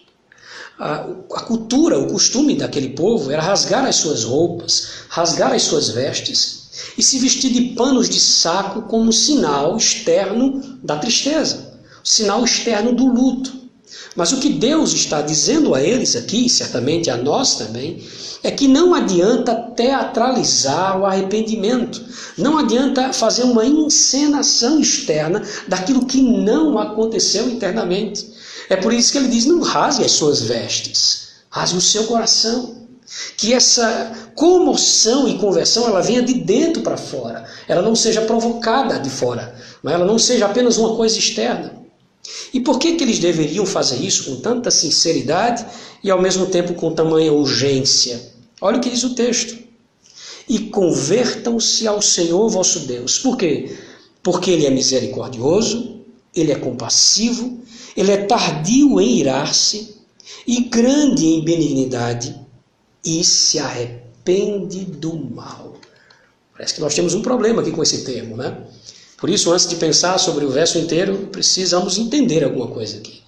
A, 0.80 1.06
a, 1.34 1.42
cultura, 1.42 2.00
o 2.00 2.08
costume 2.08 2.56
daquele 2.56 2.90
povo 2.90 3.30
era 3.30 3.42
rasgar 3.42 3.86
as 3.86 3.98
suas 3.98 4.24
roupas, 4.24 4.88
rasgar 5.10 5.52
as 5.52 5.64
suas 5.64 5.90
vestes 5.90 6.70
e 6.98 7.04
se 7.04 7.20
vestir 7.20 7.52
de 7.52 7.76
panos 7.76 8.08
de 8.08 8.20
saco 8.20 8.84
como 8.84 9.12
sinal 9.12 9.76
externo 9.76 10.80
da 10.82 10.98
tristeza, 10.98 11.80
sinal 12.02 12.46
externo 12.46 12.94
do 12.96 13.08
luto. 13.08 13.57
Mas 14.18 14.32
o 14.32 14.40
que 14.40 14.50
Deus 14.50 14.94
está 14.94 15.22
dizendo 15.22 15.76
a 15.76 15.82
eles 15.82 16.16
aqui, 16.16 16.50
certamente 16.50 17.08
a 17.08 17.16
nós 17.16 17.56
também, 17.56 18.04
é 18.42 18.50
que 18.50 18.68
não 18.68 18.96
adianta 18.96 19.54
teatralizar 19.76 21.00
o 21.00 21.06
arrependimento, 21.06 22.04
não 22.36 22.58
adianta 22.58 23.14
fazer 23.14 23.44
uma 23.44 23.64
encenação 23.64 24.80
externa 24.80 25.44
daquilo 25.68 26.08
que 26.08 26.20
não 26.20 26.80
aconteceu 26.80 27.48
internamente. 27.48 28.28
É 28.70 28.76
por 28.76 28.92
isso 28.92 29.12
que 29.12 29.20
ele 29.20 29.28
diz: 29.28 29.46
não 29.46 29.62
rasgue 29.62 30.04
as 30.04 30.14
suas 30.14 30.42
vestes, 30.42 31.28
rasgue 31.50 31.78
o 31.78 31.82
seu 31.82 32.06
coração. 32.06 32.76
Que 33.38 33.54
essa 33.54 34.12
comoção 34.36 35.30
e 35.30 35.38
conversão 35.38 35.88
ela 35.88 36.02
venha 36.02 36.22
de 36.22 36.34
dentro 36.34 36.82
para 36.82 36.98
fora, 36.98 37.46
ela 37.66 37.82
não 37.82 37.96
seja 37.96 38.22
provocada 38.22 39.00
de 39.00 39.10
fora, 39.10 39.56
mas 39.82 39.94
ela 39.94 40.06
não 40.06 40.20
seja 40.20 40.46
apenas 40.46 40.78
uma 40.78 40.96
coisa 40.98 41.18
externa. 41.18 41.87
E 42.54 42.60
por 42.60 42.80
que, 42.80 42.96
que 42.96 43.04
eles 43.04 43.20
deveriam 43.20 43.66
fazer 43.66 43.98
isso 43.98 44.26
com 44.26 44.42
tanta 44.42 44.72
sinceridade 44.72 45.66
e 46.04 46.10
ao 46.10 46.22
mesmo 46.22 46.48
tempo 46.48 46.74
com 46.74 46.94
tamanha 46.94 47.32
urgência? 47.34 48.34
Olha 48.62 48.78
o 48.78 48.82
que 48.82 48.90
diz 48.90 49.04
o 49.04 49.16
texto. 49.16 49.58
E 50.48 50.60
convertam-se 50.60 51.88
ao 51.88 52.02
Senhor 52.02 52.48
vosso 52.50 52.82
Deus. 52.82 53.20
Por 53.20 53.38
quê? 53.38 53.76
Porque 54.24 54.52
Ele 54.52 54.66
é 54.66 54.70
misericordioso, 54.70 56.02
Ele 56.34 56.52
é 56.52 56.56
compassivo, 56.56 57.60
Ele 57.96 58.12
é 58.12 58.18
tardio 58.18 59.00
em 59.02 59.20
irar-se 59.20 59.98
e 60.46 60.62
grande 60.62 61.26
em 61.26 61.44
benignidade 61.44 62.36
e 63.04 63.24
se 63.24 63.60
arrepende 63.60 64.86
do 64.86 65.16
mal. 65.16 65.76
Parece 66.54 66.74
que 66.74 66.82
nós 66.82 66.96
temos 66.96 67.14
um 67.14 67.22
problema 67.22 67.62
aqui 67.62 67.72
com 67.72 67.84
esse 67.84 68.04
termo, 68.04 68.36
né? 68.36 68.58
Por 69.18 69.30
isso, 69.30 69.52
antes 69.52 69.68
de 69.68 69.76
pensar 69.76 70.18
sobre 70.20 70.46
o 70.46 70.50
verso 70.50 70.78
inteiro, 70.78 71.30
precisamos 71.32 71.98
entender 71.98 72.44
alguma 72.44 72.68
coisa 72.68 72.98
aqui. 72.98 73.22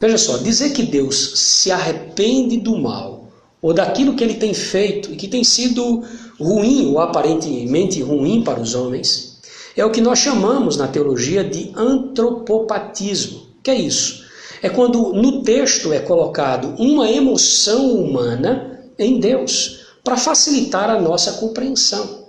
Veja 0.00 0.18
só, 0.18 0.36
dizer 0.38 0.72
que 0.72 0.82
Deus 0.82 1.38
se 1.38 1.70
arrepende 1.70 2.58
do 2.58 2.76
mal, 2.76 3.28
ou 3.62 3.72
daquilo 3.72 4.14
que 4.14 4.24
ele 4.24 4.34
tem 4.34 4.52
feito 4.52 5.12
e 5.12 5.16
que 5.16 5.28
tem 5.28 5.44
sido 5.44 6.02
ruim 6.38 6.86
ou 6.86 6.98
aparentemente 6.98 8.02
ruim 8.02 8.42
para 8.42 8.60
os 8.60 8.74
homens, 8.74 9.38
é 9.76 9.84
o 9.84 9.90
que 9.90 10.00
nós 10.00 10.18
chamamos 10.18 10.76
na 10.76 10.88
teologia 10.88 11.42
de 11.42 11.72
antropopatismo. 11.74 13.46
Que 13.62 13.70
é 13.70 13.76
isso? 13.76 14.24
É 14.60 14.68
quando 14.68 15.12
no 15.12 15.42
texto 15.42 15.92
é 15.92 16.00
colocado 16.00 16.74
uma 16.78 17.10
emoção 17.10 17.94
humana 17.94 18.80
em 18.98 19.18
Deus, 19.18 19.80
para 20.02 20.16
facilitar 20.16 20.90
a 20.90 21.00
nossa 21.00 21.32
compreensão. 21.34 22.23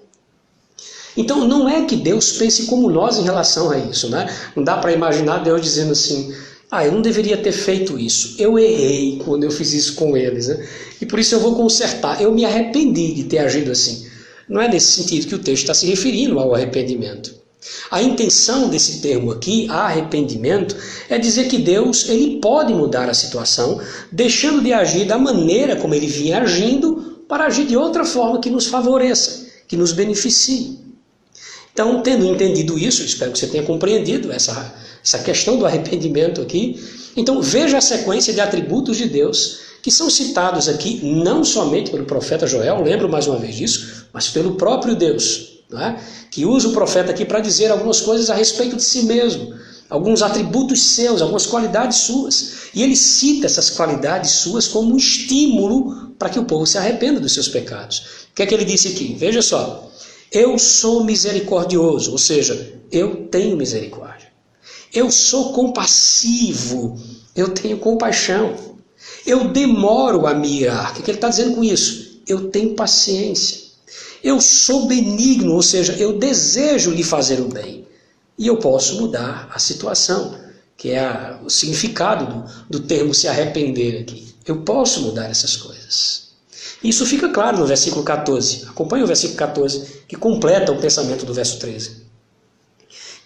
Então 1.18 1.48
não 1.48 1.68
é 1.70 1.86
que 1.86 1.96
Deus 1.96 2.34
pense 2.34 2.66
como 2.66 2.90
nós 2.90 3.18
em 3.18 3.24
relação 3.24 3.72
a 3.72 3.78
isso, 3.78 4.10
né? 4.10 4.28
Não 4.56 4.64
dá 4.64 4.78
para 4.78 4.92
imaginar 4.92 5.40
Deus 5.40 5.62
dizendo 5.62 5.94
assim: 5.94 6.34
"Ah, 6.70 6.86
eu 6.86 6.92
não 6.92 7.02
deveria 7.02 7.38
ter 7.38 7.52
feito 7.52 7.98
isso. 7.98 8.36
Eu 8.38 8.60
errei 8.60 9.22
quando 9.24 9.44
eu 9.44 9.52
fiz 9.52 9.74
isso 9.74 9.96
com 9.96 10.18
eles, 10.18 10.48
né? 10.48 10.68
E 11.00 11.06
por 11.06 11.20
isso 11.20 11.36
eu 11.36 11.40
vou 11.40 11.56
consertar. 11.56 12.22
Eu 12.22 12.34
me 12.34 12.46
arrependi 12.46 13.14
de 13.14 13.24
ter 13.24 13.40
agido 13.40 13.72
assim." 13.72 14.08
Não 14.48 14.62
é 14.62 14.68
nesse 14.68 14.92
sentido 14.92 15.28
que 15.28 15.36
o 15.36 15.40
texto 15.40 15.64
está 15.64 15.74
se 15.74 15.88
referindo 15.88 16.38
ao 16.38 16.54
arrependimento. 16.54 17.34
A 17.90 18.02
intenção 18.02 18.70
desse 18.70 19.02
termo 19.02 19.32
aqui, 19.32 19.68
arrependimento, 19.70 20.76
é 21.10 21.18
dizer 21.18 21.48
que 21.48 21.58
Deus 21.58 22.08
ele 22.10 22.40
pode 22.40 22.74
mudar 22.74 23.10
a 23.10 23.14
situação, 23.14 23.82
deixando 24.12 24.62
de 24.62 24.72
agir 24.72 25.06
da 25.06 25.18
maneira 25.18 25.76
como 25.76 25.96
ele 25.96 26.06
vinha 26.06 26.42
agindo, 26.42 27.24
para 27.28 27.46
agir 27.46 27.66
de 27.66 27.76
outra 27.76 28.06
forma 28.06 28.40
que 28.40 28.52
nos 28.52 28.68
favoreça, 28.68 29.48
que 29.68 29.76
nos 29.76 29.92
beneficie. 29.92 30.85
Então, 31.76 32.02
tendo 32.02 32.26
entendido 32.26 32.80
isso, 32.80 33.04
espero 33.04 33.34
que 33.34 33.38
você 33.38 33.48
tenha 33.48 33.64
compreendido 33.64 34.32
essa, 34.32 34.74
essa 35.04 35.20
questão 35.20 35.58
do 35.58 35.66
arrependimento 35.66 36.42
aqui. 36.42 36.82
Então, 37.18 37.42
veja 37.42 37.80
a 37.80 37.82
sequência 37.82 38.34
de 38.34 38.40
atributos 38.40 38.96
de 38.96 39.10
Deus 39.10 39.60
que 39.82 39.92
são 39.92 40.10
citados 40.10 40.70
aqui 40.70 41.02
não 41.04 41.44
somente 41.44 41.92
pelo 41.92 42.06
profeta 42.06 42.48
Joel, 42.48 42.82
lembro 42.82 43.10
mais 43.10 43.28
uma 43.28 43.38
vez 43.38 43.56
disso, 43.56 44.06
mas 44.14 44.30
pelo 44.30 44.56
próprio 44.56 44.96
Deus 44.96 45.60
é? 45.74 46.00
que 46.32 46.46
usa 46.46 46.70
o 46.70 46.72
profeta 46.72 47.12
aqui 47.12 47.26
para 47.26 47.42
dizer 47.42 47.70
algumas 47.70 48.00
coisas 48.00 48.30
a 48.30 48.36
respeito 48.36 48.78
de 48.78 48.84
si 48.84 49.04
mesmo, 49.04 49.54
alguns 49.90 50.22
atributos 50.22 50.82
seus, 50.82 51.22
algumas 51.22 51.46
qualidades 51.46 51.98
suas. 51.98 52.70
E 52.74 52.82
ele 52.82 52.96
cita 52.96 53.48
essas 53.48 53.70
qualidades 53.70 54.32
suas 54.32 54.66
como 54.66 54.94
um 54.94 54.98
estímulo 54.98 56.14
para 56.18 56.30
que 56.30 56.40
o 56.40 56.46
povo 56.46 56.66
se 56.66 56.78
arrependa 56.78 57.20
dos 57.20 57.34
seus 57.34 57.50
pecados. 57.50 58.00
O 58.32 58.36
que 58.36 58.44
é 58.44 58.46
que 58.46 58.54
ele 58.54 58.64
disse 58.64 58.88
aqui? 58.88 59.14
Veja 59.20 59.42
só. 59.42 59.92
Eu 60.36 60.60
sou 60.60 61.02
misericordioso, 61.02 62.12
ou 62.12 62.18
seja, 62.18 62.78
eu 62.92 63.28
tenho 63.28 63.56
misericórdia. 63.56 64.28
Eu 64.94 65.10
sou 65.10 65.54
compassivo, 65.54 67.00
eu 67.34 67.52
tenho 67.52 67.78
compaixão. 67.78 68.54
Eu 69.26 69.48
demoro 69.48 70.28
a 70.28 70.34
me 70.34 70.60
irar. 70.60 70.92
O 70.92 70.96
que, 70.96 71.10
ele 71.10 71.18
está 71.18 71.30
dizendo 71.30 71.56
com 71.56 71.64
isso? 71.64 72.20
Eu 72.28 72.50
tenho 72.50 72.76
paciência. 72.76 73.62
Eu 74.22 74.42
sou 74.42 74.88
benigno, 74.88 75.54
ou 75.54 75.62
seja, 75.62 75.94
eu 75.94 76.20
desejo 76.20 76.92
lhe 76.92 77.02
fazer 77.02 77.40
o 77.40 77.48
bem. 77.48 77.88
E 78.38 78.46
eu 78.46 78.58
posso 78.58 79.00
mudar 79.00 79.50
a 79.54 79.58
situação, 79.58 80.38
que 80.76 80.90
é 80.90 81.00
a, 81.00 81.40
o 81.46 81.50
significado 81.50 82.26
do, 82.70 82.80
do 82.82 82.86
termo 82.86 83.14
se 83.14 83.30
arrepender 83.30 84.02
aqui. 84.02 84.36
Eu 84.46 84.64
posso 84.64 85.02
mudar 85.02 85.30
essas 85.30 85.56
coisas. 85.56 86.25
Isso 86.84 87.06
fica 87.06 87.30
claro 87.30 87.58
no 87.58 87.66
versículo 87.66 88.04
14. 88.04 88.66
Acompanhe 88.70 89.04
o 89.04 89.08
versículo 89.08 89.38
14, 89.38 90.04
que 90.08 90.16
completa 90.16 90.72
o 90.72 90.80
pensamento 90.80 91.26
do 91.26 91.34
verso 91.34 91.60
13. 91.60 92.06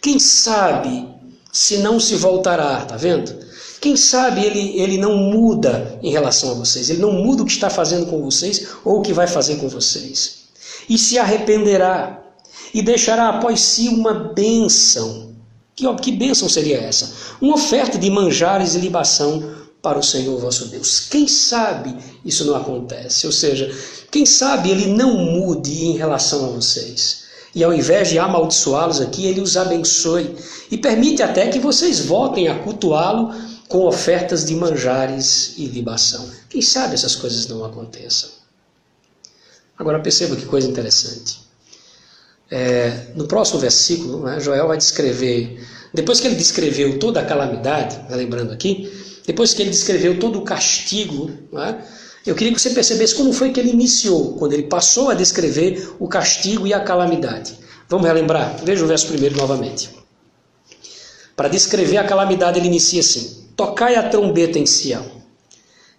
Quem 0.02 0.18
sabe 0.20 1.08
se 1.52 1.78
não 1.78 2.00
se 2.00 2.16
voltará, 2.16 2.86
tá 2.86 2.96
vendo? 2.96 3.36
Quem 3.82 3.96
sabe 3.96 4.44
ele, 4.44 4.80
ele 4.80 4.98
não 4.98 5.16
muda 5.16 6.00
em 6.02 6.12
relação 6.12 6.52
a 6.52 6.54
vocês, 6.54 6.90
ele 6.90 7.02
não 7.02 7.14
muda 7.14 7.44
o 7.44 7.46
que 7.46 7.52
está 7.52 7.70
fazendo 7.70 8.06
com 8.08 8.22
vocês 8.22 8.68
ou 8.84 9.00
o 9.00 9.02
que 9.02 9.14
vai 9.14 9.28
fazer 9.28 9.56
com 9.56 9.70
vocês. 9.70 10.40
E 10.90 10.98
se 10.98 11.18
arrependerá 11.18 12.22
e 12.74 12.82
deixará 12.82 13.30
após 13.30 13.60
si 13.62 13.88
uma 13.90 14.14
bênção. 14.14 15.30
Que, 15.76 15.86
que 15.96 16.12
bênção 16.12 16.50
seria 16.50 16.78
essa? 16.78 17.14
Uma 17.42 17.56
oferta 17.56 17.98
de 17.98 18.10
manjares 18.10 18.76
e 18.76 18.80
libação 18.80 19.56
para 19.82 20.00
o 20.00 20.04
Senhor 20.04 20.38
vosso 20.39 20.68
Deus. 20.68 21.08
Quem 21.10 21.28
sabe 21.28 21.96
isso 22.26 22.46
não 22.46 22.56
acontece? 22.56 23.26
Ou 23.26 23.32
seja, 23.32 23.74
quem 24.12 24.26
sabe 24.26 24.70
ele 24.70 24.88
não 24.88 25.18
mude 25.18 25.86
em 25.86 25.98
relação 25.98 26.46
a 26.46 26.50
vocês. 26.50 27.24
E 27.56 27.63
ao 27.63 27.74
invés 27.74 28.10
de 28.10 28.20
amaldiçoá-los 28.20 29.02
aqui, 29.02 29.26
ele 29.26 29.42
os 29.42 29.58
abençoe 29.58 30.36
e 30.70 30.78
permite 30.78 31.24
até 31.24 31.48
que 31.48 31.60
vocês 31.60 32.00
voltem 32.00 32.48
a 32.48 32.60
cultuá-lo 32.60 33.34
com 33.68 33.86
ofertas 33.86 34.46
de 34.46 34.56
manjares 34.56 35.54
e 35.58 35.65
libação. 35.65 36.30
Quem 36.50 36.62
sabe 36.62 36.96
essas 36.96 37.15
coisas 37.15 37.48
não 37.48 37.63
aconteçam. 37.63 38.30
Agora 39.78 40.00
perceba 40.00 40.36
que 40.36 40.46
coisa 40.46 40.68
interessante. 40.68 41.39
É, 42.52 43.12
no 43.15 43.28
próximo 43.28 43.60
versículo, 43.60 44.24
né, 44.24 44.39
Joel 44.39 44.68
vai 44.68 44.78
descrever, 44.78 45.63
depois 45.94 46.20
que 46.20 46.28
ele 46.28 46.36
descreveu 46.36 46.98
toda 47.00 47.20
a 47.20 47.26
calamidade, 47.26 47.98
né, 48.10 48.15
lembrando 48.15 48.52
aqui, 48.52 48.92
depois 49.30 49.54
que 49.54 49.62
ele 49.62 49.70
descreveu 49.70 50.18
todo 50.18 50.39
o 50.39 50.42
castigo, 50.42 51.30
né, 51.52 51.86
eu 52.26 52.34
queria 52.34 52.52
que 52.52 52.60
você 52.60 52.72
percebesse 52.72 53.13
como 53.13 53.32
foi 53.32 53.52
que 53.52 53.60
ele 53.60 53.70
iniciou, 53.70 54.34
quando 54.39 54.54
ele 54.54 54.63
passou 54.63 55.12
a 55.12 55.13
descrever 55.13 55.94
o 56.00 56.08
castigo 56.08 56.65
e 56.65 56.74
a 56.74 56.80
calamidade. 56.80 57.54
Vamos 57.88 58.08
relembrar? 58.08 58.58
Veja 58.63 58.84
o 58.84 58.88
verso 58.88 59.06
primeiro 59.06 59.38
novamente. 59.38 59.92
Para 61.36 61.48
descrever 61.48 61.98
a 61.98 62.06
calamidade, 62.06 62.58
ele 62.58 62.70
inicia 62.70 63.02
assim: 63.02 63.46
Tocai 63.56 63.98
a 63.98 64.10
trombeta 64.10 64.58
em 64.58 64.65
Sião, 64.65 65.06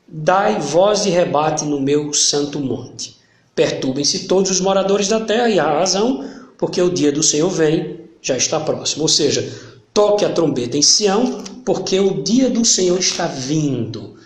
dai 0.09 0.59
voz 0.59 1.05
de 1.05 1.11
rebate 1.11 1.64
no 1.64 1.81
meu 1.81 2.12
santo 2.12 2.59
monte. 2.59 3.16
Perturbem-se 3.55 4.27
todos 4.27 4.51
os 4.51 4.61
moradores 4.61 5.07
da 5.07 5.21
terra, 5.21 5.49
e 5.49 5.61
há 5.61 5.79
razão, 5.79 6.29
porque 6.59 6.83
o 6.83 6.90
dia 6.90 7.12
do 7.12 7.23
Senhor 7.23 7.49
vem, 7.49 8.01
já 8.21 8.37
está 8.37 8.59
próximo. 8.59 9.03
Ou 9.03 9.09
seja, 9.09 9.49
toque 9.95 10.25
a 10.25 10.33
trombeta 10.33 10.77
em 10.77 10.83
Sião, 10.83 11.45
porque 11.64 11.99
o 11.99 12.23
dia 12.23 12.49
do 12.49 12.64
Senhor 12.64 12.99
está 12.99 13.27
vindo. 13.27 14.16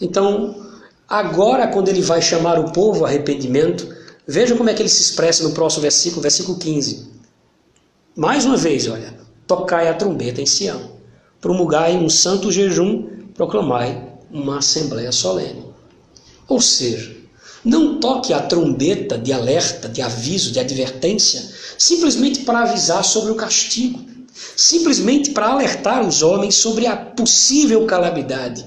Então, 0.00 0.66
agora, 1.08 1.68
quando 1.68 1.88
ele 1.88 2.02
vai 2.02 2.22
chamar 2.22 2.58
o 2.58 2.72
povo 2.72 3.00
ao 3.00 3.06
arrependimento, 3.06 3.88
veja 4.26 4.56
como 4.56 4.70
é 4.70 4.74
que 4.74 4.82
ele 4.82 4.88
se 4.88 5.02
expressa 5.02 5.42
no 5.42 5.52
próximo 5.52 5.82
versículo, 5.82 6.22
versículo 6.22 6.58
15. 6.58 7.08
Mais 8.16 8.44
uma 8.44 8.56
vez, 8.56 8.88
olha, 8.88 9.14
tocai 9.46 9.88
a 9.88 9.94
trombeta 9.94 10.40
em 10.40 10.46
Sião, 10.46 10.92
promulgai 11.40 11.96
um 11.96 12.08
santo 12.08 12.50
jejum, 12.50 13.08
proclamai 13.34 14.10
uma 14.30 14.58
assembleia 14.58 15.12
solene. 15.12 15.64
Ou 16.48 16.60
seja, 16.60 17.16
não 17.64 18.00
toque 18.00 18.32
a 18.32 18.40
trombeta 18.40 19.18
de 19.18 19.32
alerta, 19.32 19.88
de 19.88 20.02
aviso, 20.02 20.50
de 20.50 20.60
advertência, 20.60 21.48
simplesmente 21.78 22.40
para 22.40 22.62
avisar 22.62 23.04
sobre 23.04 23.30
o 23.32 23.36
castigo, 23.36 24.09
simplesmente 24.56 25.30
para 25.30 25.48
alertar 25.48 26.06
os 26.06 26.22
homens 26.22 26.56
sobre 26.56 26.86
a 26.86 26.96
possível 26.96 27.86
calamidade. 27.86 28.64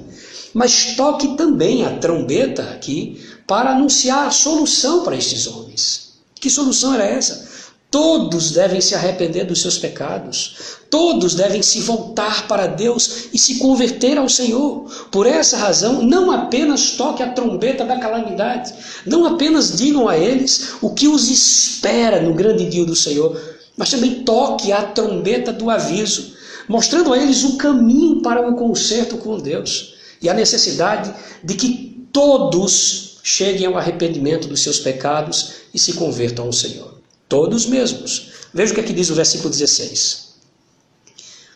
Mas 0.53 0.95
toque 0.95 1.35
também 1.35 1.85
a 1.85 1.97
trombeta 1.97 2.63
aqui 2.63 3.21
para 3.47 3.71
anunciar 3.71 4.27
a 4.27 4.31
solução 4.31 5.03
para 5.03 5.15
estes 5.15 5.47
homens. 5.47 6.13
Que 6.35 6.49
solução 6.49 6.93
era 6.93 7.05
essa? 7.05 7.53
Todos 7.93 8.49
devem 8.49 8.81
se 8.81 8.95
arrepender 8.95 9.45
dos 9.45 9.61
seus 9.61 9.77
pecados. 9.77 10.79
Todos 10.89 11.35
devem 11.35 11.61
se 11.61 11.79
voltar 11.81 12.47
para 12.47 12.65
Deus 12.65 13.27
e 13.31 13.37
se 13.37 13.59
converter 13.59 14.17
ao 14.17 14.27
Senhor. 14.27 14.89
Por 15.11 15.27
essa 15.27 15.57
razão, 15.57 16.01
não 16.01 16.31
apenas 16.31 16.91
toque 16.91 17.21
a 17.21 17.31
trombeta 17.31 17.85
da 17.85 17.99
calamidade, 17.99 18.73
não 19.05 19.27
apenas 19.27 19.77
digam 19.77 20.09
a 20.09 20.17
eles 20.17 20.73
o 20.81 20.89
que 20.89 21.07
os 21.07 21.29
espera 21.29 22.19
no 22.19 22.33
grande 22.33 22.65
dia 22.67 22.83
do 22.83 22.95
Senhor, 22.95 23.39
mas 23.77 23.89
também 23.89 24.23
toque 24.23 24.71
a 24.71 24.83
trombeta 24.83 25.51
do 25.51 25.69
aviso, 25.69 26.35
mostrando 26.67 27.13
a 27.13 27.17
eles 27.17 27.43
o 27.43 27.57
caminho 27.57 28.21
para 28.21 28.47
o 28.47 28.55
conserto 28.55 29.17
com 29.17 29.37
Deus 29.37 29.95
e 30.21 30.29
a 30.29 30.33
necessidade 30.33 31.13
de 31.43 31.55
que 31.55 32.07
todos 32.11 33.19
cheguem 33.23 33.65
ao 33.65 33.77
arrependimento 33.77 34.47
dos 34.47 34.61
seus 34.61 34.79
pecados 34.79 35.53
e 35.73 35.79
se 35.79 35.93
convertam 35.93 36.45
ao 36.45 36.53
Senhor. 36.53 37.01
Todos 37.27 37.65
mesmos. 37.65 38.31
Veja 38.53 38.71
o 38.71 38.75
que 38.75 38.81
aqui 38.81 38.93
diz 38.93 39.09
o 39.09 39.15
versículo 39.15 39.49
16. 39.49 40.33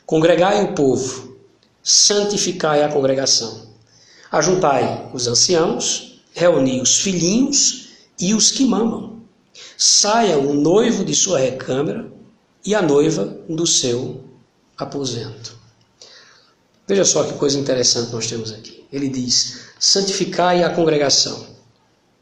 Congregai 0.05 0.63
o 0.63 0.73
povo, 0.73 1.37
santificai 1.83 2.81
a 2.83 2.89
congregação. 2.89 3.67
Ajuntai 4.31 5.09
os 5.13 5.27
anciãos, 5.27 6.21
reuni 6.33 6.81
os 6.81 6.99
filhinhos 6.99 7.89
e 8.19 8.33
os 8.33 8.51
que 8.51 8.65
mamam. 8.65 9.16
Saia 9.77 10.37
o 10.37 10.53
noivo 10.53 11.05
de 11.05 11.15
sua 11.15 11.39
recâmara 11.39 12.11
e 12.65 12.73
a 12.73 12.81
noiva 12.81 13.25
do 13.47 13.67
seu 13.67 14.23
aposento. 14.77 15.55
Veja 16.87 17.05
só 17.05 17.23
que 17.23 17.33
coisa 17.33 17.59
interessante 17.59 18.11
nós 18.11 18.27
temos 18.27 18.51
aqui. 18.51 18.85
Ele 18.91 19.07
diz: 19.07 19.67
santificai 19.79 20.63
a 20.63 20.69
congregação, 20.69 21.45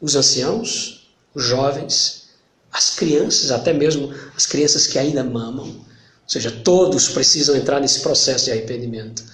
os 0.00 0.14
anciãos, 0.14 1.08
os 1.34 1.42
jovens 1.42 2.26
as 2.76 2.90
crianças, 2.90 3.50
até 3.50 3.72
mesmo 3.72 4.12
as 4.36 4.44
crianças 4.44 4.86
que 4.86 4.98
ainda 4.98 5.24
mamam. 5.24 5.66
Ou 5.66 6.28
seja, 6.28 6.50
todos 6.50 7.08
precisam 7.08 7.56
entrar 7.56 7.80
nesse 7.80 8.00
processo 8.00 8.44
de 8.44 8.50
arrependimento. 8.50 9.24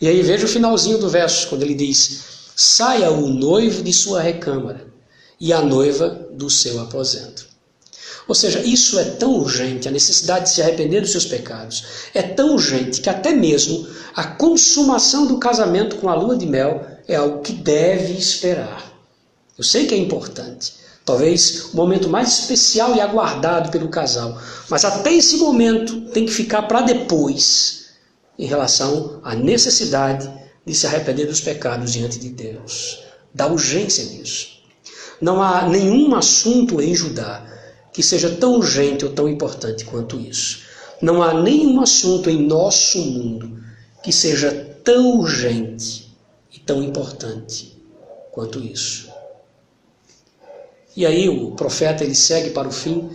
E 0.00 0.06
aí 0.06 0.22
veja 0.22 0.44
o 0.44 0.48
finalzinho 0.48 0.98
do 0.98 1.08
verso, 1.08 1.48
quando 1.48 1.64
ele 1.64 1.74
diz: 1.74 2.22
Saia 2.54 3.10
o 3.10 3.26
noivo 3.26 3.82
de 3.82 3.92
sua 3.92 4.20
recâmara 4.20 4.86
e 5.40 5.52
a 5.52 5.60
noiva 5.60 6.28
do 6.32 6.48
seu 6.48 6.78
aposento. 6.80 7.48
Ou 8.28 8.34
seja, 8.34 8.60
isso 8.60 8.98
é 8.98 9.04
tão 9.04 9.34
urgente, 9.34 9.88
a 9.88 9.90
necessidade 9.90 10.44
de 10.44 10.50
se 10.50 10.62
arrepender 10.62 11.00
dos 11.00 11.10
seus 11.10 11.26
pecados, 11.26 11.84
é 12.14 12.22
tão 12.22 12.54
urgente 12.54 13.00
que 13.00 13.10
até 13.10 13.32
mesmo 13.32 13.86
a 14.14 14.24
consumação 14.24 15.26
do 15.26 15.38
casamento 15.38 15.96
com 15.96 16.08
a 16.08 16.14
lua 16.14 16.36
de 16.36 16.46
mel 16.46 16.86
é 17.08 17.16
algo 17.16 17.40
que 17.40 17.52
deve 17.52 18.12
esperar. 18.12 18.92
Eu 19.58 19.64
sei 19.64 19.86
que 19.86 19.94
é 19.94 19.98
importante, 19.98 20.82
Talvez 21.04 21.70
o 21.72 21.76
momento 21.76 22.08
mais 22.08 22.28
especial 22.28 22.94
e 22.94 23.00
aguardado 23.00 23.70
pelo 23.70 23.88
casal. 23.88 24.40
Mas 24.70 24.84
até 24.84 25.12
esse 25.12 25.36
momento 25.36 26.00
tem 26.12 26.24
que 26.24 26.32
ficar 26.32 26.62
para 26.62 26.82
depois, 26.82 27.86
em 28.38 28.46
relação 28.46 29.20
à 29.24 29.34
necessidade 29.34 30.30
de 30.64 30.74
se 30.74 30.86
arrepender 30.86 31.26
dos 31.26 31.40
pecados 31.40 31.92
diante 31.92 32.20
de 32.20 32.28
Deus. 32.28 33.02
Da 33.34 33.48
urgência 33.48 34.04
nisso. 34.04 34.62
Não 35.20 35.42
há 35.42 35.68
nenhum 35.68 36.14
assunto 36.14 36.80
em 36.80 36.94
Judá 36.94 37.44
que 37.92 38.02
seja 38.02 38.30
tão 38.30 38.54
urgente 38.54 39.04
ou 39.04 39.12
tão 39.12 39.28
importante 39.28 39.84
quanto 39.84 40.18
isso. 40.18 40.60
Não 41.00 41.22
há 41.22 41.34
nenhum 41.34 41.80
assunto 41.80 42.30
em 42.30 42.46
nosso 42.46 42.98
mundo 42.98 43.60
que 44.02 44.12
seja 44.12 44.50
tão 44.84 45.18
urgente 45.18 46.12
e 46.52 46.58
tão 46.58 46.82
importante 46.82 47.76
quanto 48.30 48.58
isso. 48.58 49.10
E 50.96 51.06
aí 51.06 51.28
o 51.28 51.52
profeta 51.52 52.04
ele 52.04 52.14
segue 52.14 52.50
para 52.50 52.68
o 52.68 52.72
fim, 52.72 53.08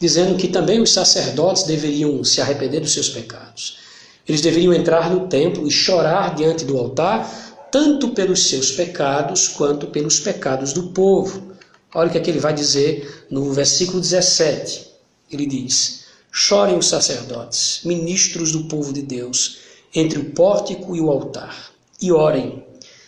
dizendo 0.00 0.36
que 0.36 0.48
também 0.48 0.80
os 0.80 0.92
sacerdotes 0.92 1.64
deveriam 1.64 2.22
se 2.22 2.40
arrepender 2.40 2.80
dos 2.80 2.92
seus 2.92 3.08
pecados. 3.08 3.78
Eles 4.26 4.40
deveriam 4.40 4.72
entrar 4.72 5.10
no 5.10 5.26
templo 5.26 5.66
e 5.66 5.70
chorar 5.70 6.34
diante 6.34 6.64
do 6.64 6.76
altar, 6.76 7.68
tanto 7.72 8.10
pelos 8.10 8.48
seus 8.48 8.70
pecados 8.70 9.48
quanto 9.48 9.88
pelos 9.88 10.20
pecados 10.20 10.72
do 10.72 10.88
povo. 10.88 11.56
Olha 11.98 12.08
o 12.08 12.12
que, 12.12 12.18
é 12.18 12.20
que 12.20 12.30
ele 12.30 12.38
vai 12.38 12.54
dizer 12.54 13.26
no 13.30 13.52
versículo 13.52 14.00
17. 14.00 14.86
Ele 15.30 15.46
diz: 15.46 16.04
Chorem 16.30 16.78
os 16.78 16.86
sacerdotes, 16.86 17.80
ministros 17.84 18.52
do 18.52 18.64
povo 18.64 18.92
de 18.92 19.02
Deus, 19.02 19.58
entre 19.94 20.18
o 20.18 20.30
pórtico 20.30 20.94
e 20.94 21.00
o 21.00 21.10
altar, 21.10 21.72
e 22.00 22.12
orem. 22.12 22.64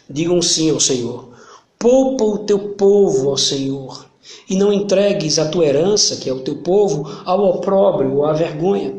Digam 0.08 0.42
sim 0.42 0.70
ao 0.70 0.80
Senhor 0.80 1.30
Poupa 1.80 2.24
o 2.24 2.38
teu 2.40 2.58
povo, 2.74 3.30
ó 3.30 3.38
Senhor, 3.38 4.04
e 4.46 4.54
não 4.54 4.70
entregues 4.70 5.38
a 5.38 5.48
tua 5.48 5.64
herança, 5.64 6.16
que 6.16 6.28
é 6.28 6.32
o 6.32 6.40
teu 6.40 6.56
povo, 6.56 7.22
ao 7.24 7.42
opróbrio 7.42 8.16
ou 8.16 8.26
à 8.26 8.34
vergonha, 8.34 8.94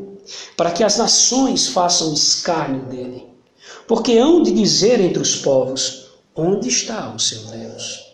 para 0.57 0.71
que 0.71 0.83
as 0.83 0.97
nações 0.97 1.67
façam 1.67 2.11
escárnio 2.11 2.85
dele. 2.85 3.27
Porque 3.87 4.17
hão 4.17 4.41
de 4.41 4.51
dizer 4.51 4.99
entre 4.99 5.21
os 5.21 5.35
povos: 5.35 6.07
onde 6.35 6.69
está 6.69 7.13
o 7.13 7.19
seu 7.19 7.43
Deus? 7.43 8.10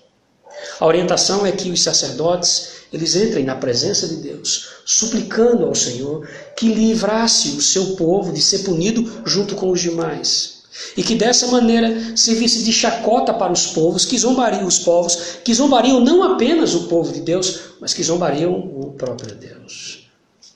A 0.79 0.85
orientação 0.85 1.45
é 1.45 1.51
que 1.51 1.71
os 1.71 1.81
sacerdotes 1.81 2.77
eles 2.91 3.15
entrem 3.15 3.43
na 3.43 3.55
presença 3.55 4.07
de 4.07 4.15
Deus, 4.17 4.69
suplicando 4.85 5.65
ao 5.65 5.75
Senhor 5.75 6.27
que 6.55 6.73
livrasse 6.73 7.49
o 7.49 7.61
seu 7.61 7.95
povo 7.95 8.31
de 8.31 8.41
ser 8.41 8.59
punido 8.59 9.21
junto 9.25 9.55
com 9.55 9.69
os 9.71 9.81
demais. 9.81 10.57
E 10.95 11.03
que 11.03 11.15
dessa 11.15 11.47
maneira 11.47 12.15
servisse 12.15 12.63
de 12.63 12.71
chacota 12.71 13.33
para 13.33 13.51
os 13.51 13.67
povos, 13.67 14.05
que 14.05 14.17
zombariam 14.17 14.65
os 14.65 14.79
povos, 14.79 15.17
que 15.43 15.53
zombariam 15.53 15.99
não 15.99 16.23
apenas 16.23 16.75
o 16.75 16.87
povo 16.87 17.11
de 17.11 17.21
Deus, 17.21 17.59
mas 17.81 17.93
que 17.93 18.03
zombariam 18.03 18.53
o 18.53 18.93
próprio 18.93 19.35
Deus. 19.35 20.07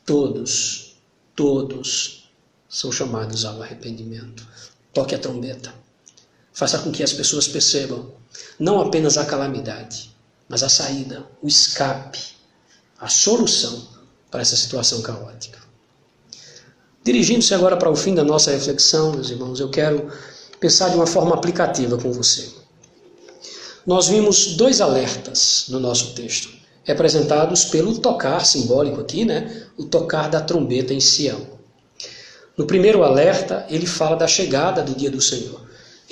Todos, 0.06 0.96
todos 1.36 2.30
são 2.70 2.92
chamados 2.92 3.44
ao 3.46 3.62
arrependimento. 3.62 4.48
Toque 4.94 5.16
a 5.16 5.20
trombeta. 5.20 5.74
Faça 6.54 6.80
com 6.80 6.92
que 6.92 7.04
as 7.04 7.12
pessoas 7.12 7.48
percebam 7.48 8.12
não 8.60 8.80
apenas 8.80 9.18
a 9.18 9.26
calamidade, 9.26 10.11
mas 10.52 10.64
a 10.64 10.68
saída, 10.68 11.24
o 11.42 11.48
escape, 11.48 12.20
a 13.00 13.08
solução 13.08 13.88
para 14.30 14.42
essa 14.42 14.58
situação 14.58 15.02
caótica. 15.02 15.58
Dirigindo-se 17.02 17.54
agora 17.54 17.78
para 17.78 17.90
o 17.90 17.96
fim 17.96 18.14
da 18.14 18.24
nossa 18.24 18.52
reflexão, 18.52 19.14
meus 19.14 19.30
irmãos, 19.30 19.62
eu 19.62 19.70
quero 19.70 20.12
pensar 20.60 20.90
de 20.90 20.98
uma 20.98 21.08
forma 21.08 21.34
aplicativa 21.34 21.98
com 21.98 22.12
você. 22.12 22.50
Nós 23.88 24.10
vimos 24.10 24.58
dois 24.58 24.82
alertas 24.82 25.68
no 25.70 25.80
nosso 25.80 26.14
texto, 26.16 26.50
representados 26.84 27.64
pelo 27.64 28.00
tocar 28.00 28.46
simbólico 28.46 29.00
aqui, 29.00 29.24
né? 29.24 29.68
O 29.78 29.86
tocar 29.86 30.30
da 30.30 30.42
trombeta 30.42 30.94
em 30.94 31.00
Sião. 31.00 31.48
No 32.58 32.68
primeiro 32.68 33.04
alerta, 33.04 33.66
ele 33.70 33.86
fala 33.86 34.18
da 34.18 34.28
chegada 34.28 34.84
do 34.84 34.94
dia 34.94 35.10
do 35.10 35.22
Senhor. 35.22 35.62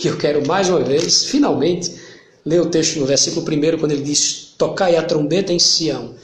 E 0.02 0.08
eu 0.08 0.18
quero 0.18 0.48
mais 0.48 0.70
uma 0.70 0.80
vez, 0.80 1.26
finalmente, 1.26 2.09
ler 2.46 2.62
o 2.62 2.70
texto 2.70 3.00
no 3.00 3.06
versículo 3.06 3.46
1, 3.46 3.78
quando 3.80 3.92
ele 3.92 4.04
diz: 4.04 4.54
Tocai 4.58 4.96
a 4.96 5.04
trombeta 5.04 5.54
em 5.54 5.60
Sião, 5.60 6.16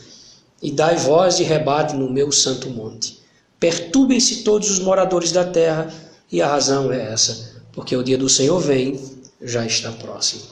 e 0.62 0.72
dai 0.72 0.96
voz 0.96 1.38
de 1.38 1.44
rebate 1.44 1.96
no 1.96 2.10
meu 2.10 2.32
santo 2.32 2.70
monte. 2.70 3.20
Perturbem-se 3.60 4.44
todos 4.44 4.70
os 4.70 4.80
moradores 4.80 5.32
da 5.32 5.44
terra, 5.44 5.94
e 6.32 6.42
a 6.42 6.48
razão 6.48 6.92
é 6.92 7.12
essa, 7.12 7.64
porque 7.72 7.96
o 7.96 8.04
dia 8.04 8.18
do 8.18 8.30
Senhor 8.30 8.60
vem, 8.60 9.00
já 9.42 9.66
está 9.66 9.92
próximo. 9.92 10.44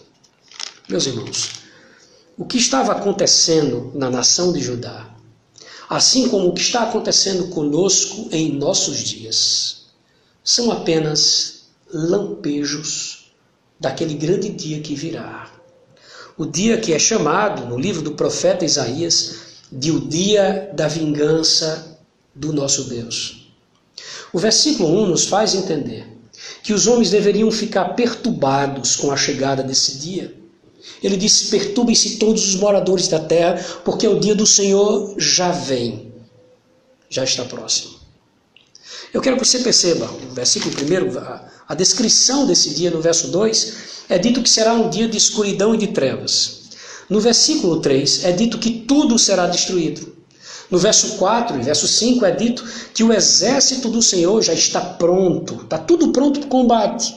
Meus 0.87 1.05
irmãos, 1.05 1.49
o 2.37 2.45
que 2.45 2.57
estava 2.57 2.91
acontecendo 2.91 3.91
na 3.93 4.09
nação 4.09 4.51
de 4.51 4.59
Judá, 4.59 5.09
assim 5.89 6.29
como 6.29 6.49
o 6.49 6.53
que 6.53 6.61
está 6.61 6.83
acontecendo 6.83 7.47
conosco 7.49 8.27
em 8.31 8.53
nossos 8.53 8.99
dias, 8.99 9.85
são 10.43 10.71
apenas 10.71 11.63
lampejos 11.93 13.22
daquele 13.83 14.13
grande 14.13 14.47
dia 14.47 14.79
que 14.79 14.95
virá. 14.95 15.51
O 16.37 16.45
dia 16.45 16.77
que 16.77 16.93
é 16.93 16.97
chamado 16.97 17.65
no 17.67 17.77
livro 17.77 18.01
do 18.01 18.13
profeta 18.13 18.63
Isaías 18.63 19.35
de 19.69 19.91
o 19.91 19.99
dia 19.99 20.71
da 20.73 20.87
vingança 20.87 21.99
do 22.33 22.53
nosso 22.53 22.85
Deus. 22.85 23.51
O 24.31 24.39
versículo 24.39 25.03
1 25.03 25.07
nos 25.07 25.25
faz 25.25 25.53
entender 25.53 26.07
que 26.63 26.71
os 26.71 26.87
homens 26.87 27.11
deveriam 27.11 27.51
ficar 27.51 27.89
perturbados 27.89 28.95
com 28.95 29.11
a 29.11 29.17
chegada 29.17 29.61
desse 29.61 29.97
dia. 29.97 30.33
Ele 31.03 31.17
disse: 31.17 31.49
Perturbem-se 31.51 32.17
todos 32.17 32.47
os 32.47 32.55
moradores 32.55 33.09
da 33.09 33.19
terra, 33.19 33.61
porque 33.83 34.07
o 34.07 34.17
dia 34.17 34.33
do 34.33 34.47
Senhor 34.47 35.13
já 35.17 35.51
vem, 35.51 36.13
já 37.09 37.25
está 37.25 37.43
próximo. 37.43 37.95
Eu 39.13 39.21
quero 39.21 39.37
que 39.37 39.45
você 39.45 39.59
perceba, 39.59 40.07
no 40.07 40.33
versículo 40.33 40.73
1, 40.73 41.52
a, 41.67 41.75
descrição 41.75 42.45
desse 42.45 42.71
dia 42.71 42.91
no 42.91 43.01
verso 43.01 43.27
2, 43.29 43.73
é 44.09 44.17
dito 44.17 44.41
que 44.41 44.49
será 44.49 44.73
um 44.73 44.89
dia 44.89 45.07
de 45.07 45.17
escuridão 45.17 45.73
e 45.73 45.77
de 45.77 45.87
trevas. 45.87 46.63
No 47.09 47.19
versículo 47.19 47.79
3 47.79 48.25
é 48.25 48.31
dito 48.31 48.57
que 48.57 48.71
tudo 48.71 49.19
será 49.19 49.47
destruído. 49.47 50.13
No 50.69 50.77
verso 50.77 51.17
4 51.17 51.59
e 51.59 51.63
verso 51.63 51.87
5 51.87 52.25
é 52.25 52.31
dito 52.31 52.63
que 52.93 53.03
o 53.03 53.13
exército 53.13 53.89
do 53.89 54.01
Senhor 54.01 54.41
já 54.41 54.53
está 54.53 54.81
pronto, 54.81 55.61
está 55.63 55.77
tudo 55.77 56.11
pronto 56.11 56.39
para 56.39 56.47
o 56.47 56.49
combate. 56.49 57.15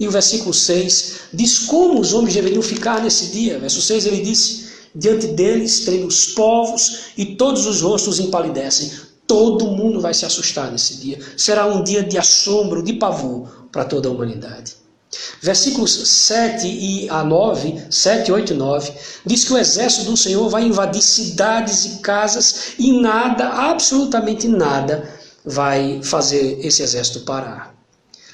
E 0.00 0.06
o 0.06 0.10
versículo 0.10 0.54
6 0.54 1.14
diz 1.32 1.60
como 1.60 2.00
os 2.00 2.12
homens 2.12 2.34
deveriam 2.34 2.62
ficar 2.62 3.02
nesse 3.02 3.26
dia. 3.26 3.58
Verso 3.58 3.80
6 3.80 4.06
ele 4.06 4.22
disse: 4.22 4.68
Diante 4.94 5.28
deles 5.28 5.80
tremem 5.80 6.06
os 6.06 6.26
povos 6.26 7.12
e 7.16 7.36
todos 7.36 7.66
os 7.66 7.80
rostos 7.82 8.18
empalidecem. 8.18 8.90
Todo 9.26 9.66
mundo 9.66 10.00
vai 10.00 10.14
se 10.14 10.24
assustar 10.24 10.72
nesse 10.72 10.96
dia. 10.96 11.18
Será 11.36 11.66
um 11.66 11.84
dia 11.84 12.02
de 12.02 12.16
assombro, 12.16 12.82
de 12.82 12.94
pavor 12.94 13.57
para 13.70 13.84
toda 13.84 14.08
a 14.08 14.12
humanidade. 14.12 14.76
Versículos 15.40 16.06
7 16.06 16.66
e 16.66 17.08
a 17.08 17.24
9, 17.24 17.86
7, 17.90 18.30
8 18.30 18.52
e 18.52 18.56
9, 18.56 18.92
diz 19.24 19.44
que 19.44 19.52
o 19.52 19.58
exército 19.58 20.10
do 20.10 20.16
Senhor 20.16 20.48
vai 20.50 20.64
invadir 20.64 21.00
cidades 21.00 21.84
e 21.84 21.98
casas 22.00 22.74
e 22.78 22.92
nada, 22.92 23.48
absolutamente 23.48 24.46
nada, 24.46 25.08
vai 25.44 26.00
fazer 26.02 26.58
esse 26.64 26.82
exército 26.82 27.20
parar. 27.20 27.74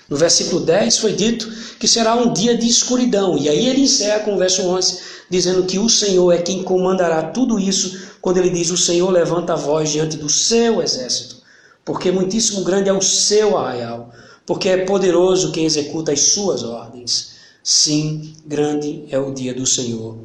No 0.09 0.17
versículo 0.17 0.61
10 0.61 0.99
foi 0.99 1.13
dito 1.13 1.51
que 1.79 1.87
será 1.87 2.15
um 2.17 2.33
dia 2.33 2.57
de 2.57 2.69
escuridão, 2.69 3.39
e 3.39 3.49
aí 3.49 3.69
ele 3.69 3.83
encerra 3.83 4.21
com 4.21 4.35
o 4.35 4.39
verso 4.39 4.63
11, 4.63 4.99
dizendo 5.31 5.65
que 5.65 5.79
o 5.79 5.89
Senhor 5.89 6.33
é 6.33 6.39
quem 6.39 6.63
comandará 6.63 7.23
tudo 7.23 7.59
isso, 7.59 8.09
quando 8.21 8.39
ele 8.39 8.51
diz: 8.51 8.71
O 8.71 8.77
Senhor 8.77 9.11
levanta 9.11 9.53
a 9.53 9.57
voz 9.57 9.91
diante 9.91 10.17
do 10.17 10.29
seu 10.29 10.83
exército, 10.83 11.37
porque 11.85 12.11
muitíssimo 12.11 12.65
grande 12.65 12.89
é 12.91 12.93
o 12.93 13.01
seu 13.01 13.57
arraial 13.57 14.13
porque 14.47 14.69
é 14.69 14.85
poderoso 14.85 15.53
quem 15.53 15.65
executa 15.65 16.13
as 16.13 16.21
suas 16.21 16.63
ordens. 16.63 17.35
Sim, 17.63 18.35
grande 18.45 19.07
é 19.09 19.19
o 19.19 19.33
dia 19.33 19.55
do 19.55 19.67
Senhor 19.67 20.19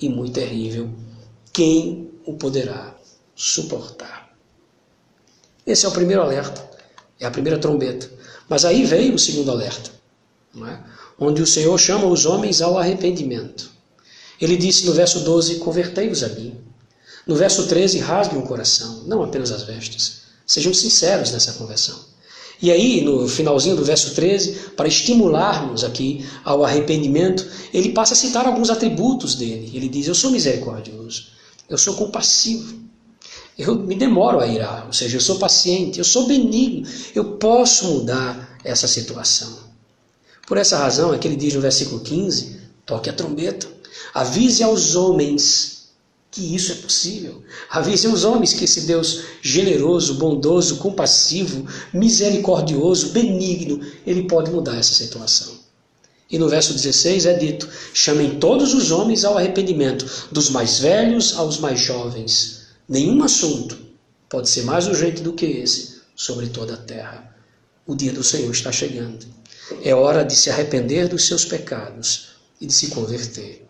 e 0.00 0.08
muito 0.08 0.34
terrível. 0.34 0.90
Quem 1.52 2.10
o 2.24 2.34
poderá 2.34 2.94
suportar? 3.34 4.32
Esse 5.66 5.86
é 5.86 5.88
o 5.88 5.92
primeiro 5.92 6.22
alerta, 6.22 6.68
é 7.18 7.26
a 7.26 7.30
primeira 7.30 7.58
trombeta. 7.58 8.10
Mas 8.48 8.64
aí 8.64 8.84
veio 8.84 9.14
o 9.14 9.18
segundo 9.18 9.50
alerta, 9.50 9.90
é? 10.56 10.78
onde 11.18 11.42
o 11.42 11.46
Senhor 11.46 11.76
chama 11.78 12.06
os 12.06 12.26
homens 12.26 12.60
ao 12.60 12.78
arrependimento. 12.78 13.70
Ele 14.40 14.56
disse 14.56 14.84
no 14.84 14.92
verso 14.92 15.20
12: 15.20 15.56
Convertei-vos 15.56 16.22
a 16.22 16.28
mim. 16.28 16.60
No 17.26 17.34
verso 17.34 17.66
13, 17.66 17.98
rasguem 18.00 18.38
o 18.38 18.46
coração, 18.46 19.04
não 19.06 19.22
apenas 19.22 19.50
as 19.50 19.62
vestes. 19.62 20.24
Sejam 20.46 20.74
sinceros 20.74 21.32
nessa 21.32 21.54
conversão. 21.54 22.13
E 22.64 22.70
aí, 22.70 23.02
no 23.02 23.28
finalzinho 23.28 23.76
do 23.76 23.84
verso 23.84 24.14
13, 24.14 24.70
para 24.74 24.88
estimularmos 24.88 25.84
aqui 25.84 26.24
ao 26.42 26.64
arrependimento, 26.64 27.46
ele 27.74 27.90
passa 27.90 28.14
a 28.14 28.16
citar 28.16 28.46
alguns 28.46 28.70
atributos 28.70 29.34
dele. 29.34 29.70
Ele 29.74 29.86
diz: 29.86 30.06
Eu 30.06 30.14
sou 30.14 30.30
misericordioso, 30.30 31.26
eu 31.68 31.76
sou 31.76 31.92
compassivo, 31.92 32.74
eu 33.58 33.74
me 33.74 33.94
demoro 33.94 34.40
a 34.40 34.46
irar, 34.46 34.86
ou 34.86 34.94
seja, 34.94 35.18
eu 35.18 35.20
sou 35.20 35.38
paciente, 35.38 35.98
eu 35.98 36.06
sou 36.06 36.26
benigno, 36.26 36.88
eu 37.14 37.32
posso 37.36 37.84
mudar 37.84 38.58
essa 38.64 38.88
situação. 38.88 39.58
Por 40.46 40.56
essa 40.56 40.78
razão 40.78 41.12
é 41.12 41.18
que 41.18 41.28
ele 41.28 41.36
diz 41.36 41.52
no 41.52 41.60
versículo 41.60 42.00
15: 42.00 42.60
toque 42.86 43.10
a 43.10 43.12
trombeta, 43.12 43.68
avise 44.14 44.62
aos 44.62 44.94
homens 44.94 45.83
que 46.34 46.52
isso 46.52 46.72
é 46.72 46.74
possível. 46.74 47.44
Avisem 47.70 48.12
os 48.12 48.24
homens 48.24 48.52
que 48.52 48.64
esse 48.64 48.80
Deus 48.80 49.22
generoso, 49.40 50.14
bondoso, 50.14 50.78
compassivo, 50.78 51.64
misericordioso, 51.92 53.10
benigno, 53.10 53.80
ele 54.04 54.24
pode 54.24 54.50
mudar 54.50 54.76
essa 54.76 54.94
situação. 54.94 55.54
E 56.28 56.36
no 56.36 56.48
verso 56.48 56.74
16 56.74 57.26
é 57.26 57.34
dito: 57.34 57.68
chamem 57.92 58.40
todos 58.40 58.74
os 58.74 58.90
homens 58.90 59.24
ao 59.24 59.38
arrependimento, 59.38 60.28
dos 60.32 60.50
mais 60.50 60.80
velhos 60.80 61.38
aos 61.38 61.58
mais 61.58 61.78
jovens. 61.78 62.62
Nenhum 62.88 63.22
assunto 63.22 63.78
pode 64.28 64.48
ser 64.50 64.64
mais 64.64 64.88
urgente 64.88 65.22
do 65.22 65.34
que 65.34 65.46
esse 65.46 66.00
sobre 66.16 66.48
toda 66.48 66.74
a 66.74 66.78
terra. 66.78 67.32
O 67.86 67.94
dia 67.94 68.12
do 68.12 68.24
Senhor 68.24 68.50
está 68.50 68.72
chegando. 68.72 69.24
É 69.84 69.94
hora 69.94 70.24
de 70.24 70.34
se 70.34 70.50
arrepender 70.50 71.06
dos 71.06 71.26
seus 71.28 71.44
pecados 71.44 72.30
e 72.60 72.66
de 72.66 72.72
se 72.72 72.88
converter 72.88 73.64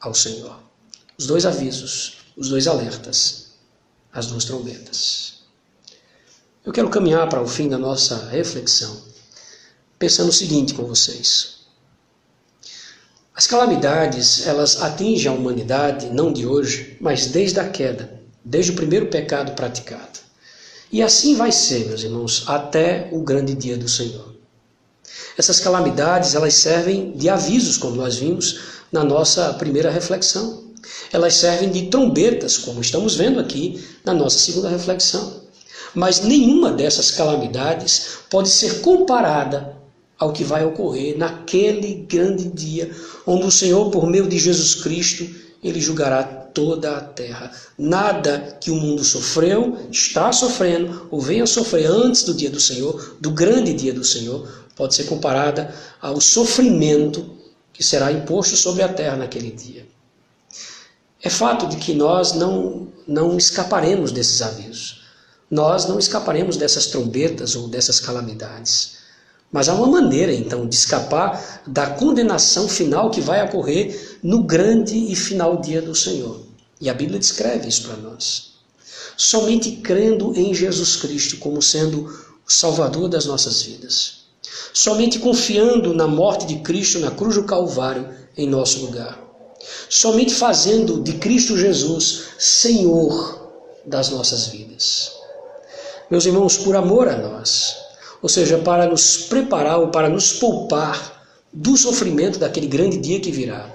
ao 0.00 0.12
Senhor 0.12 0.69
os 1.20 1.26
dois 1.26 1.44
avisos, 1.44 2.16
os 2.34 2.48
dois 2.48 2.66
alertas, 2.66 3.48
as 4.10 4.28
duas 4.28 4.46
trombetas. 4.46 5.42
Eu 6.64 6.72
quero 6.72 6.88
caminhar 6.88 7.28
para 7.28 7.42
o 7.42 7.46
fim 7.46 7.68
da 7.68 7.76
nossa 7.76 8.30
reflexão, 8.30 8.96
pensando 9.98 10.30
o 10.30 10.32
seguinte 10.32 10.72
com 10.72 10.86
vocês. 10.86 11.56
As 13.34 13.46
calamidades, 13.46 14.46
elas 14.46 14.80
atingem 14.80 15.30
a 15.30 15.34
humanidade 15.34 16.06
não 16.06 16.32
de 16.32 16.46
hoje, 16.46 16.96
mas 17.02 17.26
desde 17.26 17.60
a 17.60 17.68
queda, 17.68 18.18
desde 18.42 18.72
o 18.72 18.76
primeiro 18.76 19.08
pecado 19.08 19.52
praticado. 19.52 20.20
E 20.90 21.02
assim 21.02 21.36
vai 21.36 21.52
ser, 21.52 21.86
meus 21.86 22.02
irmãos, 22.02 22.44
até 22.46 23.10
o 23.12 23.20
grande 23.20 23.54
dia 23.54 23.76
do 23.76 23.90
Senhor. 23.90 24.34
Essas 25.36 25.60
calamidades, 25.60 26.34
elas 26.34 26.54
servem 26.54 27.12
de 27.12 27.28
avisos, 27.28 27.76
como 27.76 27.96
nós 27.96 28.16
vimos 28.16 28.58
na 28.90 29.04
nossa 29.04 29.52
primeira 29.52 29.90
reflexão. 29.90 30.69
Elas 31.12 31.34
servem 31.34 31.70
de 31.70 31.86
trombetas, 31.86 32.56
como 32.56 32.80
estamos 32.80 33.16
vendo 33.16 33.40
aqui 33.40 33.84
na 34.04 34.14
nossa 34.14 34.38
segunda 34.38 34.68
reflexão. 34.68 35.40
Mas 35.94 36.20
nenhuma 36.20 36.70
dessas 36.70 37.10
calamidades 37.10 38.18
pode 38.30 38.48
ser 38.48 38.80
comparada 38.80 39.76
ao 40.18 40.32
que 40.32 40.44
vai 40.44 40.64
ocorrer 40.64 41.16
naquele 41.16 42.06
grande 42.08 42.48
dia, 42.48 42.90
onde 43.26 43.46
o 43.46 43.50
Senhor, 43.50 43.90
por 43.90 44.06
meio 44.06 44.28
de 44.28 44.38
Jesus 44.38 44.74
Cristo, 44.74 45.26
ele 45.64 45.80
julgará 45.80 46.22
toda 46.22 46.96
a 46.96 47.00
terra. 47.00 47.50
Nada 47.78 48.58
que 48.60 48.70
o 48.70 48.76
mundo 48.76 49.02
sofreu, 49.02 49.78
está 49.90 50.30
sofrendo 50.32 51.08
ou 51.10 51.20
venha 51.20 51.46
sofrer 51.46 51.86
antes 51.86 52.22
do 52.22 52.34
dia 52.34 52.50
do 52.50 52.60
Senhor, 52.60 53.16
do 53.20 53.30
grande 53.30 53.72
dia 53.72 53.92
do 53.92 54.04
Senhor, 54.04 54.46
pode 54.76 54.94
ser 54.94 55.04
comparada 55.04 55.74
ao 56.00 56.20
sofrimento 56.20 57.30
que 57.72 57.82
será 57.82 58.12
imposto 58.12 58.56
sobre 58.56 58.82
a 58.82 58.88
terra 58.88 59.16
naquele 59.16 59.50
dia. 59.50 59.86
É 61.22 61.28
fato 61.28 61.66
de 61.66 61.76
que 61.76 61.92
nós 61.92 62.32
não, 62.32 62.88
não 63.06 63.36
escaparemos 63.36 64.10
desses 64.10 64.40
avisos. 64.40 65.02
Nós 65.50 65.86
não 65.86 65.98
escaparemos 65.98 66.56
dessas 66.56 66.86
trombetas 66.86 67.54
ou 67.54 67.68
dessas 67.68 68.00
calamidades. 68.00 69.00
Mas 69.52 69.68
há 69.68 69.74
uma 69.74 69.86
maneira, 69.86 70.32
então, 70.32 70.66
de 70.66 70.74
escapar 70.74 71.62
da 71.66 71.90
condenação 71.90 72.68
final 72.68 73.10
que 73.10 73.20
vai 73.20 73.44
ocorrer 73.44 74.18
no 74.22 74.44
grande 74.44 74.96
e 74.96 75.16
final 75.16 75.60
dia 75.60 75.82
do 75.82 75.94
Senhor. 75.94 76.40
E 76.80 76.88
a 76.88 76.94
Bíblia 76.94 77.18
descreve 77.18 77.68
isso 77.68 77.82
para 77.82 77.96
nós. 77.96 78.52
Somente 79.16 79.72
crendo 79.72 80.32
em 80.34 80.54
Jesus 80.54 80.96
Cristo 80.96 81.36
como 81.38 81.60
sendo 81.60 82.06
o 82.06 82.50
Salvador 82.50 83.08
das 83.08 83.26
nossas 83.26 83.60
vidas. 83.62 84.20
Somente 84.72 85.18
confiando 85.18 85.92
na 85.92 86.06
morte 86.06 86.46
de 86.46 86.60
Cristo 86.60 87.00
na 87.00 87.10
cruz 87.10 87.34
do 87.34 87.44
Calvário 87.44 88.08
em 88.36 88.48
nosso 88.48 88.80
lugar. 88.86 89.29
Somente 89.88 90.34
fazendo 90.34 91.02
de 91.02 91.14
Cristo 91.14 91.56
Jesus 91.56 92.24
Senhor 92.38 93.52
das 93.84 94.10
nossas 94.10 94.46
vidas. 94.46 95.12
Meus 96.10 96.26
irmãos, 96.26 96.56
por 96.56 96.74
amor 96.74 97.08
a 97.08 97.16
nós, 97.16 97.76
ou 98.22 98.28
seja, 98.28 98.58
para 98.58 98.86
nos 98.86 99.16
preparar 99.16 99.78
ou 99.78 99.88
para 99.88 100.08
nos 100.08 100.32
poupar 100.32 101.24
do 101.52 101.76
sofrimento 101.76 102.38
daquele 102.38 102.66
grande 102.66 102.98
dia 102.98 103.20
que 103.20 103.30
virá. 103.30 103.68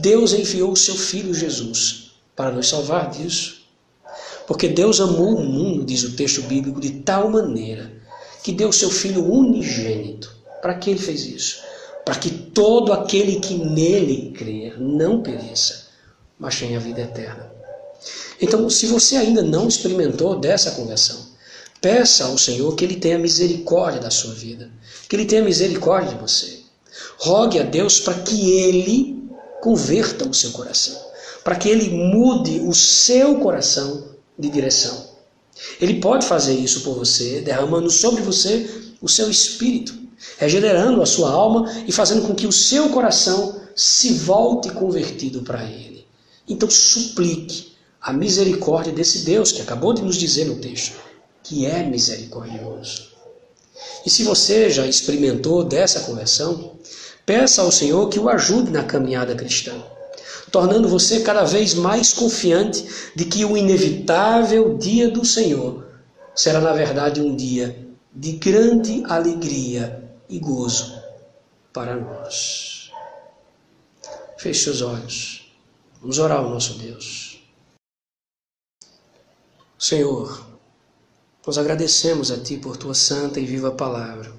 Deus 0.00 0.32
enviou 0.32 0.72
o 0.72 0.76
seu 0.76 0.94
Filho 0.94 1.34
Jesus 1.34 2.12
para 2.36 2.50
nos 2.50 2.68
salvar 2.68 3.10
disso. 3.10 3.58
Porque 4.46 4.68
Deus 4.68 5.00
amou 5.00 5.36
o 5.36 5.44
mundo, 5.44 5.84
diz 5.84 6.04
o 6.04 6.12
texto 6.12 6.42
bíblico, 6.42 6.80
de 6.80 6.90
tal 7.00 7.30
maneira 7.30 7.92
que 8.42 8.52
deu 8.52 8.72
seu 8.72 8.90
Filho 8.90 9.30
unigênito. 9.30 10.34
Para 10.62 10.74
que 10.74 10.90
ele 10.90 10.98
fez 10.98 11.26
isso? 11.26 11.62
Para 12.08 12.16
que 12.16 12.30
todo 12.30 12.92
aquele 12.92 13.38
que 13.38 13.54
nele 13.54 14.32
crer 14.32 14.80
não 14.80 15.20
pereça, 15.20 15.88
mas 16.38 16.58
tenha 16.58 16.80
vida 16.80 17.02
eterna. 17.02 17.52
Então, 18.40 18.70
se 18.70 18.86
você 18.86 19.16
ainda 19.16 19.42
não 19.42 19.68
experimentou 19.68 20.38
dessa 20.38 20.70
conversão, 20.70 21.28
Peça 21.80 22.24
ao 22.24 22.36
Senhor 22.36 22.74
que 22.74 22.84
Ele 22.84 22.96
tenha 22.96 23.18
misericórdia 23.18 24.00
da 24.00 24.10
sua 24.10 24.34
vida, 24.34 24.68
que 25.08 25.14
Ele 25.14 25.26
tenha 25.26 25.44
misericórdia 25.44 26.14
de 26.14 26.20
você. 26.20 26.58
Rogue 27.18 27.60
a 27.60 27.62
Deus 27.62 28.00
para 28.00 28.14
que 28.14 28.50
Ele 28.50 29.22
converta 29.60 30.28
o 30.28 30.34
seu 30.34 30.50
coração, 30.50 31.00
para 31.44 31.54
que 31.54 31.68
Ele 31.68 31.88
mude 31.90 32.60
o 32.60 32.74
seu 32.74 33.36
coração 33.36 34.08
de 34.36 34.48
direção. 34.48 35.06
Ele 35.80 36.00
pode 36.00 36.26
fazer 36.26 36.54
isso 36.54 36.80
por 36.80 36.94
você, 36.96 37.40
derramando 37.40 37.90
sobre 37.90 38.22
você 38.22 38.68
o 39.00 39.08
seu 39.08 39.30
espírito, 39.30 39.94
regenerando 40.38 41.02
a 41.02 41.06
sua 41.06 41.30
alma 41.30 41.70
e 41.86 41.92
fazendo 41.92 42.26
com 42.26 42.34
que 42.34 42.46
o 42.46 42.52
seu 42.52 42.88
coração 42.90 43.60
se 43.74 44.14
volte 44.14 44.70
convertido 44.70 45.42
para 45.42 45.62
Ele. 45.64 46.06
Então 46.48 46.68
suplique 46.68 47.72
a 48.00 48.12
misericórdia 48.12 48.92
desse 48.92 49.20
Deus 49.20 49.52
que 49.52 49.62
acabou 49.62 49.92
de 49.92 50.02
nos 50.02 50.16
dizer 50.16 50.46
no 50.46 50.56
texto 50.56 50.96
que 51.42 51.64
é 51.64 51.82
misericordioso. 51.82 53.08
E 54.04 54.10
se 54.10 54.22
você 54.22 54.68
já 54.68 54.86
experimentou 54.86 55.64
dessa 55.64 56.00
conversão, 56.00 56.72
peça 57.24 57.62
ao 57.62 57.72
Senhor 57.72 58.08
que 58.08 58.18
o 58.18 58.28
ajude 58.28 58.70
na 58.70 58.82
caminhada 58.82 59.34
cristã, 59.34 59.72
tornando 60.50 60.88
você 60.88 61.20
cada 61.20 61.44
vez 61.44 61.74
mais 61.74 62.12
confiante 62.12 62.84
de 63.14 63.24
que 63.24 63.44
o 63.44 63.56
inevitável 63.56 64.76
dia 64.76 65.08
do 65.08 65.24
Senhor 65.24 65.86
será, 66.34 66.60
na 66.60 66.72
verdade, 66.72 67.20
um 67.20 67.34
dia 67.34 67.86
de 68.14 68.32
grande 68.32 69.02
alegria 69.06 70.07
e 70.28 70.38
gozo 70.38 71.02
para 71.72 71.96
nós. 71.96 72.90
Feche 74.38 74.70
os 74.70 74.82
olhos. 74.82 75.52
Vamos 76.00 76.18
orar 76.18 76.38
ao 76.38 76.50
nosso 76.50 76.74
Deus. 76.74 77.42
Senhor, 79.78 80.46
nós 81.46 81.56
agradecemos 81.56 82.30
a 82.30 82.38
Ti 82.38 82.56
por 82.56 82.76
Tua 82.76 82.94
santa 82.94 83.40
e 83.40 83.46
viva 83.46 83.70
palavra, 83.70 84.32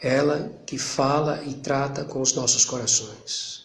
ela 0.00 0.52
que 0.66 0.78
fala 0.78 1.42
e 1.44 1.54
trata 1.54 2.04
com 2.04 2.20
os 2.20 2.34
nossos 2.34 2.64
corações. 2.64 3.64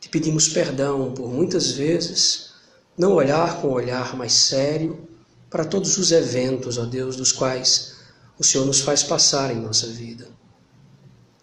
Te 0.00 0.08
pedimos 0.08 0.48
perdão 0.48 1.12
por 1.12 1.28
muitas 1.28 1.72
vezes 1.72 2.54
não 2.96 3.12
olhar 3.12 3.60
com 3.60 3.68
um 3.68 3.72
olhar 3.72 4.16
mais 4.16 4.32
sério 4.32 5.06
para 5.50 5.64
todos 5.64 5.98
os 5.98 6.12
eventos, 6.12 6.78
ó 6.78 6.84
Deus, 6.84 7.16
dos 7.16 7.32
quais 7.32 7.96
o 8.38 8.44
Senhor 8.44 8.64
nos 8.64 8.80
faz 8.80 9.02
passar 9.02 9.50
em 9.50 9.60
nossa 9.60 9.86
vida. 9.86 10.28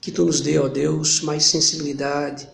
Que 0.04 0.12
Tu 0.12 0.26
nos 0.26 0.41
dê, 0.41 0.60
ó 0.60 0.68
Deus, 0.68 1.22
mais 1.22 1.45
sensibilidade 1.45 2.45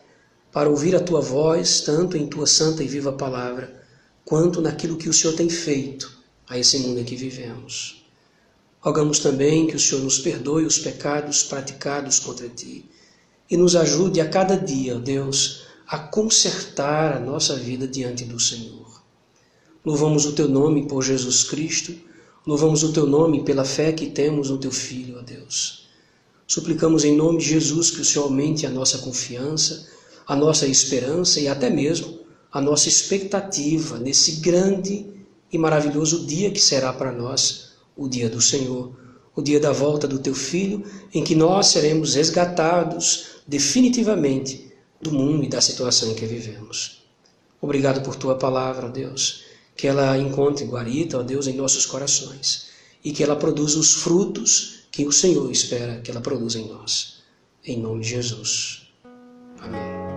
para 0.52 0.70
ouvir 0.70 0.96
a 0.96 1.00
Tua 1.00 1.20
voz, 1.20 1.82
tanto 1.82 2.16
em 2.16 2.28
Tua 2.28 2.46
santa 2.46 2.84
e 2.84 2.88
viva 2.88 3.12
palavra, 3.12 3.84
quanto 4.24 4.62
naquilo 4.62 4.98
que 4.98 5.10
o 5.10 5.14
Senhor 5.14 5.34
tem 5.34 5.50
feito 5.50 6.16
a 6.48 6.60
esse 6.60 6.78
mundo 6.78 7.00
em 7.00 7.04
que 7.04 7.16
vivemos. 7.16 8.06
Rogamos 8.80 9.18
também 9.18 9.66
que 9.66 9.76
o 9.76 9.80
Senhor 9.80 10.04
nos 10.04 10.20
perdoe 10.20 10.64
os 10.64 10.78
pecados 10.78 11.42
praticados 11.42 12.20
contra 12.20 12.48
ti 12.48 12.88
e 13.50 13.58
nos 13.58 13.76
ajude 13.76 14.22
a 14.22 14.30
cada 14.30 14.56
dia, 14.56 14.98
ó 14.98 15.00
Deus, 15.00 15.64
a 15.88 15.98
consertar 15.98 17.18
a 17.18 17.20
nossa 17.20 17.56
vida 17.56 17.88
diante 17.88 18.26
do 18.26 18.40
Senhor. 18.40 19.02
Louvamos 19.84 20.24
o 20.28 20.34
teu 20.34 20.48
nome 20.48 20.88
por 20.88 21.02
Jesus 21.02 21.46
Cristo, 21.46 21.96
louvamos 22.46 22.84
o 22.84 22.94
teu 22.94 23.08
nome 23.08 23.44
pela 23.44 23.66
fé 23.66 23.92
que 23.92 24.06
temos 24.06 24.52
no 24.52 24.60
teu 24.60 24.72
Filho, 24.72 25.18
ó 25.18 25.24
Deus. 25.24 25.79
Suplicamos 26.50 27.06
em 27.06 27.16
nome 27.16 27.38
de 27.38 27.46
Jesus 27.46 27.92
que 27.92 28.02
o 28.02 28.04
Senhor 28.04 28.24
aumente 28.24 28.66
a 28.66 28.72
nossa 28.72 28.98
confiança, 28.98 29.88
a 30.26 30.36
nossa 30.36 30.66
esperança 30.66 31.40
e 31.40 31.48
até 31.48 31.70
mesmo 31.70 32.22
a 32.52 32.60
nossa 32.60 32.90
expectativa 32.90 34.00
nesse 34.00 34.38
grande 34.38 35.06
e 35.54 35.60
maravilhoso 35.60 36.26
dia 36.26 36.50
que 36.50 36.60
será 36.60 36.92
para 36.92 37.12
nós 37.12 37.74
o 37.96 38.08
dia 38.08 38.28
do 38.28 38.42
Senhor, 38.42 38.98
o 39.36 39.44
dia 39.44 39.60
da 39.60 39.72
volta 39.72 40.08
do 40.08 40.18
teu 40.18 40.34
filho, 40.34 40.84
em 41.14 41.24
que 41.24 41.36
nós 41.36 41.68
seremos 41.68 42.16
resgatados 42.16 43.26
definitivamente 43.48 44.74
do 45.00 45.12
mundo 45.12 45.44
e 45.44 45.50
da 45.50 45.62
situação 45.62 46.10
em 46.10 46.16
que 46.16 46.26
vivemos. 46.26 47.04
Obrigado 47.62 48.02
por 48.02 48.16
tua 48.16 48.34
palavra, 48.34 48.88
ó 48.88 48.90
Deus, 48.90 49.44
que 49.78 49.86
ela 49.86 50.18
encontre 50.18 50.66
guarita, 50.66 51.20
ó 51.20 51.22
Deus, 51.22 51.46
em 51.46 51.54
nossos 51.54 51.86
corações 51.86 52.70
e 53.06 53.12
que 53.12 53.24
ela 53.24 53.36
produza 53.36 53.78
os 53.78 53.94
frutos 53.94 54.79
que 55.00 55.06
o 55.06 55.14
Senhor 55.14 55.50
espera 55.50 56.02
que 56.02 56.12
ela 56.12 56.20
produza 56.20 56.60
em 56.60 56.68
nós. 56.68 57.24
Em 57.64 57.80
nome 57.80 58.02
de 58.02 58.10
Jesus. 58.10 58.92
Amém. 59.62 60.09